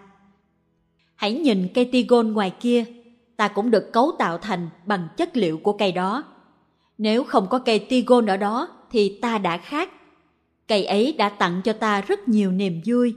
Hãy 1.15 1.35
nhìn 1.35 1.69
cây 1.75 1.85
tigon 1.93 2.33
ngoài 2.33 2.53
kia. 2.61 2.85
Ta 3.37 3.49
cũng 3.49 3.71
được 3.71 3.93
cấu 3.93 4.13
tạo 4.19 4.39
thành 4.39 4.69
bằng 4.87 5.09
chất 5.17 5.37
liệu 5.37 5.59
của 5.59 5.73
cây 5.73 5.93
đó. 5.93 6.25
Nếu 6.99 7.25
không 7.25 7.47
có 7.51 7.59
cây 7.59 7.79
tigon 7.79 8.27
ở 8.27 8.37
đó, 8.37 8.69
thì 8.91 9.19
ta 9.23 9.39
đã 9.39 9.57
khác. 9.57 9.91
Cây 10.69 10.85
ấy 10.85 11.15
đã 11.19 11.29
tặng 11.29 11.61
cho 11.65 11.73
ta 11.73 12.01
rất 12.01 12.29
nhiều 12.29 12.53
niềm 12.53 12.81
vui. 12.87 13.15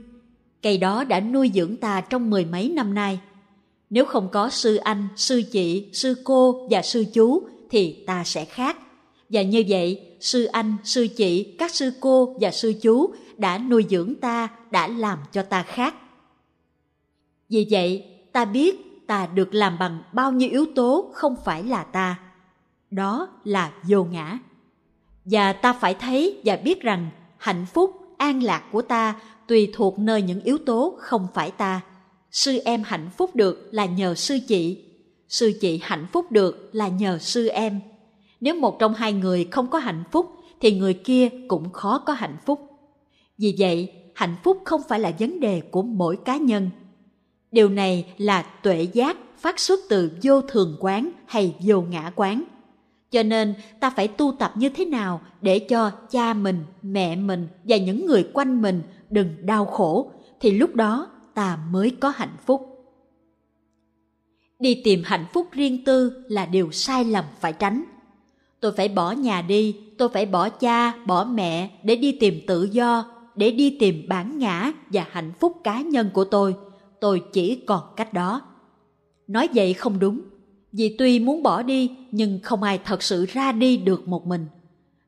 Cây 0.62 0.78
đó 0.78 1.04
đã 1.04 1.20
nuôi 1.20 1.50
dưỡng 1.54 1.76
ta 1.76 2.00
trong 2.00 2.30
mười 2.30 2.44
mấy 2.44 2.68
năm 2.68 2.94
nay. 2.94 3.20
Nếu 3.90 4.04
không 4.04 4.28
có 4.32 4.50
sư 4.50 4.76
anh, 4.76 5.08
sư 5.16 5.42
chị, 5.52 5.88
sư 5.92 6.14
cô 6.24 6.68
và 6.70 6.82
sư 6.82 7.04
chú 7.12 7.42
thì 7.70 8.04
ta 8.06 8.24
sẽ 8.24 8.44
khác. 8.44 8.76
Và 9.28 9.42
như 9.42 9.64
vậy, 9.68 10.16
sư 10.20 10.44
anh, 10.44 10.76
sư 10.84 11.06
chị, 11.16 11.54
các 11.58 11.74
sư 11.74 11.92
cô 12.00 12.36
và 12.40 12.50
sư 12.50 12.74
chú 12.82 13.14
đã 13.36 13.58
nuôi 13.58 13.84
dưỡng 13.90 14.14
ta, 14.20 14.48
đã 14.70 14.88
làm 14.88 15.18
cho 15.32 15.42
ta 15.42 15.62
khác. 15.62 15.94
Vì 17.48 17.66
vậy, 17.70 18.04
ta 18.32 18.44
biết 18.44 19.06
ta 19.06 19.28
được 19.34 19.54
làm 19.54 19.78
bằng 19.78 20.02
bao 20.12 20.32
nhiêu 20.32 20.50
yếu 20.50 20.66
tố 20.74 21.10
không 21.12 21.36
phải 21.44 21.62
là 21.64 21.82
ta. 21.82 22.20
Đó 22.90 23.28
là 23.44 23.72
vô 23.88 24.04
ngã 24.04 24.38
và 25.24 25.52
ta 25.52 25.72
phải 25.72 25.94
thấy 25.94 26.40
và 26.44 26.56
biết 26.56 26.80
rằng 26.80 27.10
hạnh 27.40 27.66
phúc, 27.72 28.14
an 28.18 28.42
lạc 28.42 28.64
của 28.72 28.82
ta 28.82 29.20
tùy 29.46 29.70
thuộc 29.72 29.98
nơi 29.98 30.22
những 30.22 30.40
yếu 30.40 30.58
tố 30.58 30.94
không 30.98 31.26
phải 31.34 31.50
ta. 31.50 31.80
Sư 32.30 32.58
em 32.64 32.82
hạnh 32.82 33.10
phúc 33.16 33.36
được 33.36 33.68
là 33.72 33.84
nhờ 33.84 34.14
sư 34.14 34.38
chị. 34.48 34.84
Sư 35.28 35.52
chị 35.60 35.80
hạnh 35.82 36.06
phúc 36.12 36.32
được 36.32 36.70
là 36.72 36.88
nhờ 36.88 37.18
sư 37.18 37.48
em. 37.48 37.80
Nếu 38.40 38.54
một 38.54 38.78
trong 38.78 38.94
hai 38.94 39.12
người 39.12 39.48
không 39.50 39.70
có 39.70 39.78
hạnh 39.78 40.04
phúc, 40.12 40.26
thì 40.60 40.78
người 40.78 40.94
kia 40.94 41.28
cũng 41.48 41.72
khó 41.72 41.98
có 41.98 42.12
hạnh 42.12 42.36
phúc. 42.46 42.60
Vì 43.38 43.56
vậy, 43.58 43.92
hạnh 44.14 44.36
phúc 44.44 44.62
không 44.64 44.80
phải 44.88 45.00
là 45.00 45.12
vấn 45.18 45.40
đề 45.40 45.60
của 45.60 45.82
mỗi 45.82 46.18
cá 46.24 46.36
nhân. 46.36 46.70
Điều 47.52 47.68
này 47.68 48.14
là 48.18 48.42
tuệ 48.42 48.82
giác 48.82 49.16
phát 49.38 49.60
xuất 49.60 49.80
từ 49.88 50.10
vô 50.22 50.40
thường 50.40 50.76
quán 50.80 51.10
hay 51.26 51.54
vô 51.60 51.80
ngã 51.80 52.12
quán 52.16 52.44
cho 53.10 53.22
nên 53.22 53.54
ta 53.80 53.90
phải 53.90 54.08
tu 54.08 54.32
tập 54.38 54.52
như 54.54 54.68
thế 54.68 54.84
nào 54.84 55.20
để 55.40 55.58
cho 55.58 55.90
cha 55.90 56.34
mình, 56.34 56.64
mẹ 56.82 57.16
mình 57.16 57.48
và 57.64 57.76
những 57.76 58.06
người 58.06 58.28
quanh 58.32 58.62
mình 58.62 58.82
đừng 59.10 59.46
đau 59.46 59.66
khổ 59.66 60.12
thì 60.40 60.50
lúc 60.50 60.74
đó 60.74 61.10
ta 61.34 61.58
mới 61.70 61.90
có 62.00 62.08
hạnh 62.08 62.36
phúc. 62.46 62.66
Đi 64.58 64.80
tìm 64.84 65.02
hạnh 65.04 65.26
phúc 65.32 65.48
riêng 65.52 65.84
tư 65.84 66.24
là 66.28 66.46
điều 66.46 66.70
sai 66.72 67.04
lầm 67.04 67.24
phải 67.40 67.52
tránh. 67.52 67.84
Tôi 68.60 68.72
phải 68.72 68.88
bỏ 68.88 69.12
nhà 69.12 69.42
đi, 69.42 69.76
tôi 69.98 70.08
phải 70.08 70.26
bỏ 70.26 70.48
cha, 70.48 70.94
bỏ 71.06 71.24
mẹ 71.24 71.70
để 71.82 71.96
đi 71.96 72.12
tìm 72.12 72.40
tự 72.46 72.68
do, 72.72 73.04
để 73.36 73.50
đi 73.50 73.76
tìm 73.80 74.04
bản 74.08 74.38
ngã 74.38 74.72
và 74.92 75.06
hạnh 75.10 75.32
phúc 75.40 75.56
cá 75.64 75.80
nhân 75.80 76.10
của 76.12 76.24
tôi. 76.24 76.54
Tôi 77.00 77.22
chỉ 77.32 77.56
còn 77.66 77.80
cách 77.96 78.12
đó. 78.12 78.42
Nói 79.26 79.48
vậy 79.54 79.74
không 79.74 79.98
đúng 79.98 80.20
vì 80.72 80.96
tuy 80.98 81.18
muốn 81.18 81.42
bỏ 81.42 81.62
đi 81.62 81.90
nhưng 82.10 82.40
không 82.42 82.62
ai 82.62 82.78
thật 82.84 83.02
sự 83.02 83.26
ra 83.26 83.52
đi 83.52 83.76
được 83.76 84.08
một 84.08 84.26
mình. 84.26 84.46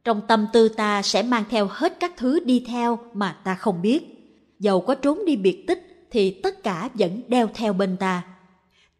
Trong 0.04 0.20
tâm 0.28 0.46
tư 0.52 0.68
ta 0.68 1.02
sẽ 1.02 1.22
mang 1.22 1.44
theo 1.50 1.66
hết 1.70 2.00
các 2.00 2.12
thứ 2.16 2.40
đi 2.40 2.64
theo 2.66 2.98
mà 3.12 3.32
ta 3.44 3.54
không 3.54 3.82
biết. 3.82 4.02
Dầu 4.58 4.80
có 4.80 4.94
trốn 4.94 5.24
đi 5.24 5.36
biệt 5.36 5.64
tích 5.66 6.06
thì 6.10 6.30
tất 6.30 6.62
cả 6.62 6.88
vẫn 6.94 7.22
đeo 7.28 7.48
theo 7.54 7.72
bên 7.72 7.96
ta. 7.96 8.22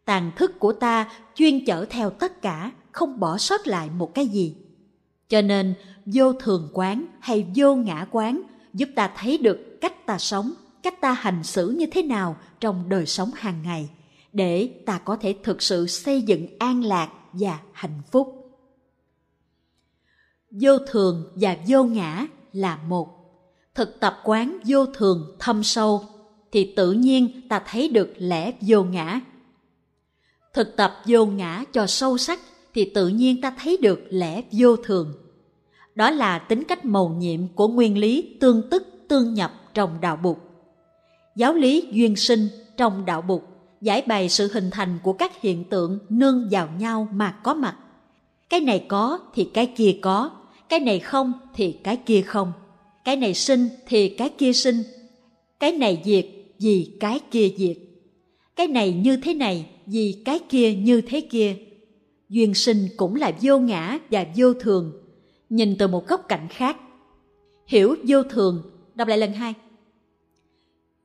Tàn 0.05 0.31
thức 0.35 0.59
của 0.59 0.73
ta 0.73 1.11
chuyên 1.35 1.65
chở 1.65 1.85
theo 1.89 2.09
tất 2.09 2.41
cả, 2.41 2.71
không 2.91 3.19
bỏ 3.19 3.37
sót 3.37 3.67
lại 3.67 3.89
một 3.97 4.13
cái 4.13 4.27
gì. 4.27 4.55
Cho 5.29 5.41
nên 5.41 5.73
vô 6.05 6.33
thường 6.33 6.69
quán 6.73 7.05
hay 7.19 7.45
vô 7.55 7.75
ngã 7.75 8.07
quán 8.11 8.41
giúp 8.73 8.89
ta 8.95 9.11
thấy 9.17 9.37
được 9.37 9.77
cách 9.81 10.05
ta 10.05 10.17
sống, 10.17 10.53
cách 10.83 11.01
ta 11.01 11.13
hành 11.13 11.43
xử 11.43 11.69
như 11.69 11.85
thế 11.91 12.03
nào 12.03 12.35
trong 12.59 12.89
đời 12.89 13.05
sống 13.05 13.31
hàng 13.35 13.61
ngày– 13.63 13.89
để 14.33 14.69
ta 14.85 14.97
có 14.97 15.15
thể 15.15 15.35
thực 15.43 15.61
sự 15.61 15.87
xây 15.87 16.21
dựng 16.21 16.47
an 16.59 16.83
lạc 16.83 17.11
và 17.33 17.59
hạnh 17.71 18.01
phúc. 18.11 18.39
Vô 20.51 20.77
thường 20.87 21.31
và 21.35 21.57
vô 21.67 21.83
ngã 21.83 22.27
là 22.53 22.77
một. 22.87 23.07
Thực 23.75 23.99
tập 23.99 24.19
quán 24.23 24.59
vô 24.65 24.85
thường 24.85 25.35
thâm 25.39 25.63
sâu 25.63 26.03
thì 26.51 26.73
tự 26.75 26.91
nhiên 26.91 27.41
ta 27.49 27.63
thấy 27.67 27.89
được 27.89 28.13
lẽ 28.17 28.51
vô 28.61 28.83
ngã. 28.83 29.21
Thực 30.53 30.75
tập 30.75 30.95
vô 31.05 31.25
ngã 31.25 31.63
cho 31.73 31.87
sâu 31.87 32.17
sắc 32.17 32.39
thì 32.73 32.91
tự 32.95 33.07
nhiên 33.07 33.41
ta 33.41 33.55
thấy 33.59 33.77
được 33.77 33.99
lẽ 34.09 34.41
vô 34.51 34.75
thường. 34.75 35.13
Đó 35.95 36.09
là 36.09 36.39
tính 36.39 36.63
cách 36.63 36.85
mầu 36.85 37.09
nhiệm 37.09 37.47
của 37.47 37.67
nguyên 37.67 37.97
lý 37.97 38.37
tương 38.39 38.69
tức 38.69 38.87
tương 39.07 39.33
nhập 39.33 39.53
trong 39.73 40.01
đạo 40.01 40.15
bục. 40.15 40.39
Giáo 41.35 41.53
lý 41.53 41.87
duyên 41.91 42.15
sinh 42.15 42.47
trong 42.77 43.05
đạo 43.05 43.21
bục 43.21 43.52
giải 43.83 44.03
bày 44.07 44.29
sự 44.29 44.49
hình 44.53 44.69
thành 44.71 44.99
của 45.03 45.13
các 45.13 45.41
hiện 45.41 45.63
tượng 45.63 45.99
nương 46.09 46.47
vào 46.51 46.69
nhau 46.79 47.07
mà 47.13 47.31
có 47.31 47.53
mặt. 47.53 47.75
Cái 48.49 48.59
này 48.59 48.85
có 48.87 49.19
thì 49.33 49.49
cái 49.53 49.65
kia 49.65 49.97
có, 50.01 50.31
cái 50.69 50.79
này 50.79 50.99
không 50.99 51.33
thì 51.55 51.71
cái 51.83 51.97
kia 51.97 52.21
không. 52.21 52.51
Cái 53.03 53.15
này 53.15 53.33
sinh 53.33 53.67
thì 53.87 54.09
cái 54.09 54.29
kia 54.29 54.53
sinh. 54.53 54.83
Cái 55.59 55.71
này 55.71 56.01
diệt 56.05 56.25
vì 56.59 56.97
cái 56.99 57.19
kia 57.31 57.49
diệt. 57.57 57.77
Cái 58.55 58.67
này 58.67 58.93
như 58.93 59.17
thế 59.17 59.33
này 59.33 59.65
vì 59.85 60.21
cái 60.25 60.39
kia 60.49 60.73
như 60.73 61.01
thế 61.01 61.21
kia. 61.21 61.55
Duyên 62.29 62.53
sinh 62.53 62.87
cũng 62.97 63.15
là 63.15 63.31
vô 63.41 63.59
ngã 63.59 63.99
và 64.11 64.25
vô 64.35 64.53
thường, 64.53 64.91
nhìn 65.49 65.75
từ 65.77 65.87
một 65.87 66.07
góc 66.07 66.25
cạnh 66.29 66.47
khác. 66.49 66.77
Hiểu 67.67 67.95
vô 68.07 68.23
thường, 68.23 68.63
đọc 68.95 69.07
lại 69.07 69.17
lần 69.17 69.33
hai 69.33 69.53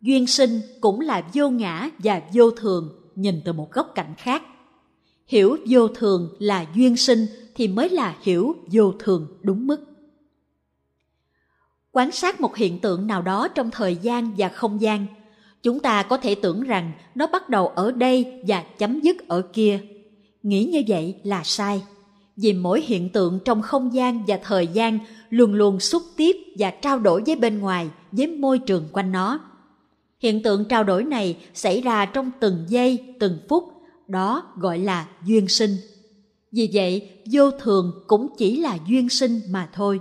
duyên 0.00 0.26
sinh 0.26 0.61
cũng 0.80 1.00
là 1.00 1.28
vô 1.34 1.50
ngã 1.50 1.90
và 1.98 2.22
vô 2.34 2.50
thường 2.50 2.92
nhìn 3.14 3.40
từ 3.44 3.52
một 3.52 3.72
góc 3.72 3.92
cạnh 3.94 4.14
khác 4.18 4.42
hiểu 5.26 5.56
vô 5.68 5.88
thường 5.88 6.37
là 6.38 6.66
duyên 6.74 6.96
sinh 6.96 7.26
thì 7.54 7.68
mới 7.68 7.88
là 7.88 8.16
hiểu 8.22 8.56
vô 8.72 8.92
thường 8.92 9.26
đúng 9.42 9.66
mức 9.66 9.88
Quan 11.92 12.12
sát 12.12 12.40
một 12.40 12.56
hiện 12.56 12.78
tượng 12.78 13.06
nào 13.06 13.22
đó 13.22 13.48
trong 13.48 13.70
thời 13.70 13.96
gian 13.96 14.34
và 14.38 14.48
không 14.48 14.80
gian, 14.80 15.06
chúng 15.62 15.80
ta 15.80 16.02
có 16.02 16.16
thể 16.16 16.34
tưởng 16.34 16.62
rằng 16.62 16.92
nó 17.14 17.26
bắt 17.26 17.48
đầu 17.48 17.68
ở 17.68 17.92
đây 17.92 18.42
và 18.46 18.64
chấm 18.78 19.00
dứt 19.00 19.28
ở 19.28 19.42
kia. 19.52 19.80
Nghĩ 20.42 20.64
như 20.64 20.82
vậy 20.88 21.16
là 21.22 21.42
sai, 21.44 21.82
vì 22.37 22.52
mỗi 22.52 22.80
hiện 22.80 23.08
tượng 23.08 23.38
trong 23.44 23.62
không 23.62 23.94
gian 23.94 24.24
và 24.26 24.38
thời 24.44 24.66
gian 24.66 24.98
luôn 25.30 25.54
luôn 25.54 25.80
xúc 25.80 26.02
tiếp 26.16 26.37
và 26.58 26.70
trao 26.70 26.98
đổi 26.98 27.22
với 27.26 27.37
bên 27.37 27.58
ngoài, 27.58 27.90
với 28.12 28.26
môi 28.26 28.58
trường 28.58 28.88
quanh 28.92 29.12
nó. 29.12 29.40
Hiện 30.18 30.42
tượng 30.42 30.64
trao 30.64 30.85
đổi 30.85 31.04
này 31.04 31.37
xảy 31.54 31.81
ra 31.81 32.07
trong 32.07 32.31
từng 32.40 32.64
giây, 32.68 33.14
từng 33.20 33.38
phút, 33.48 33.64
đó 34.09 34.52
gọi 34.57 34.78
là 34.78 35.09
duyên 35.24 35.48
sinh. 35.48 35.76
Vì 36.52 36.70
vậy, 36.72 37.11
vô 37.33 37.50
thường 37.50 37.92
cũng 38.07 38.28
chỉ 38.38 38.57
là 38.57 38.78
duyên 38.87 39.09
sinh 39.09 39.40
mà 39.50 39.68
thôi. 39.72 40.00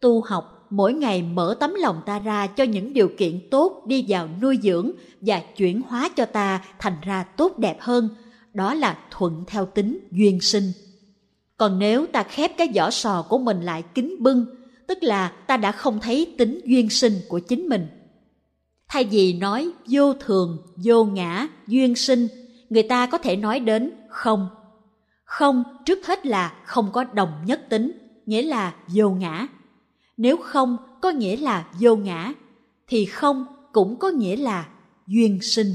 Tu 0.00 0.20
học 0.20 0.66
mỗi 0.70 0.92
ngày 0.92 1.22
mở 1.22 1.56
tấm 1.60 1.74
lòng 1.74 2.00
ta 2.06 2.18
ra 2.18 2.46
cho 2.46 2.64
những 2.64 2.92
điều 2.92 3.08
kiện 3.18 3.48
tốt 3.50 3.82
đi 3.86 4.04
vào 4.08 4.28
nuôi 4.42 4.58
dưỡng 4.62 4.90
và 5.20 5.42
chuyển 5.56 5.82
hóa 5.82 6.08
cho 6.16 6.24
ta 6.24 6.64
thành 6.78 6.96
ra 7.02 7.22
tốt 7.22 7.58
đẹp 7.58 7.76
hơn, 7.80 8.08
đó 8.54 8.74
là 8.74 8.98
thuận 9.10 9.44
theo 9.46 9.66
tính 9.66 9.98
duyên 10.10 10.40
sinh. 10.40 10.72
Còn 11.56 11.78
nếu 11.78 12.06
ta 12.06 12.22
khép 12.22 12.52
cái 12.58 12.68
vỏ 12.74 12.90
sò 12.90 13.26
của 13.28 13.38
mình 13.38 13.62
lại 13.62 13.82
kín 13.94 14.16
bưng, 14.18 14.46
tức 14.86 14.98
là 15.02 15.28
ta 15.46 15.56
đã 15.56 15.72
không 15.72 16.00
thấy 16.00 16.34
tính 16.38 16.60
duyên 16.64 16.90
sinh 16.90 17.12
của 17.28 17.38
chính 17.38 17.68
mình. 17.68 17.86
Thay 18.88 19.04
vì 19.04 19.32
nói 19.32 19.70
vô 19.88 20.14
thường, 20.14 20.58
vô 20.84 21.04
ngã, 21.04 21.48
duyên 21.66 21.94
sinh, 21.94 22.28
người 22.70 22.82
ta 22.82 23.06
có 23.06 23.18
thể 23.18 23.36
nói 23.36 23.60
đến 23.60 23.92
không. 24.08 24.48
Không 25.24 25.64
trước 25.84 26.06
hết 26.06 26.26
là 26.26 26.54
không 26.64 26.90
có 26.92 27.04
đồng 27.04 27.32
nhất 27.46 27.66
tính, 27.68 27.92
nghĩa 28.26 28.42
là 28.42 28.74
vô 28.94 29.10
ngã. 29.10 29.46
Nếu 30.16 30.36
không 30.36 30.76
có 31.00 31.10
nghĩa 31.10 31.36
là 31.36 31.66
vô 31.80 31.96
ngã, 31.96 32.32
thì 32.88 33.04
không 33.04 33.46
cũng 33.72 33.98
có 33.98 34.08
nghĩa 34.10 34.36
là 34.36 34.68
duyên 35.06 35.38
sinh. 35.42 35.74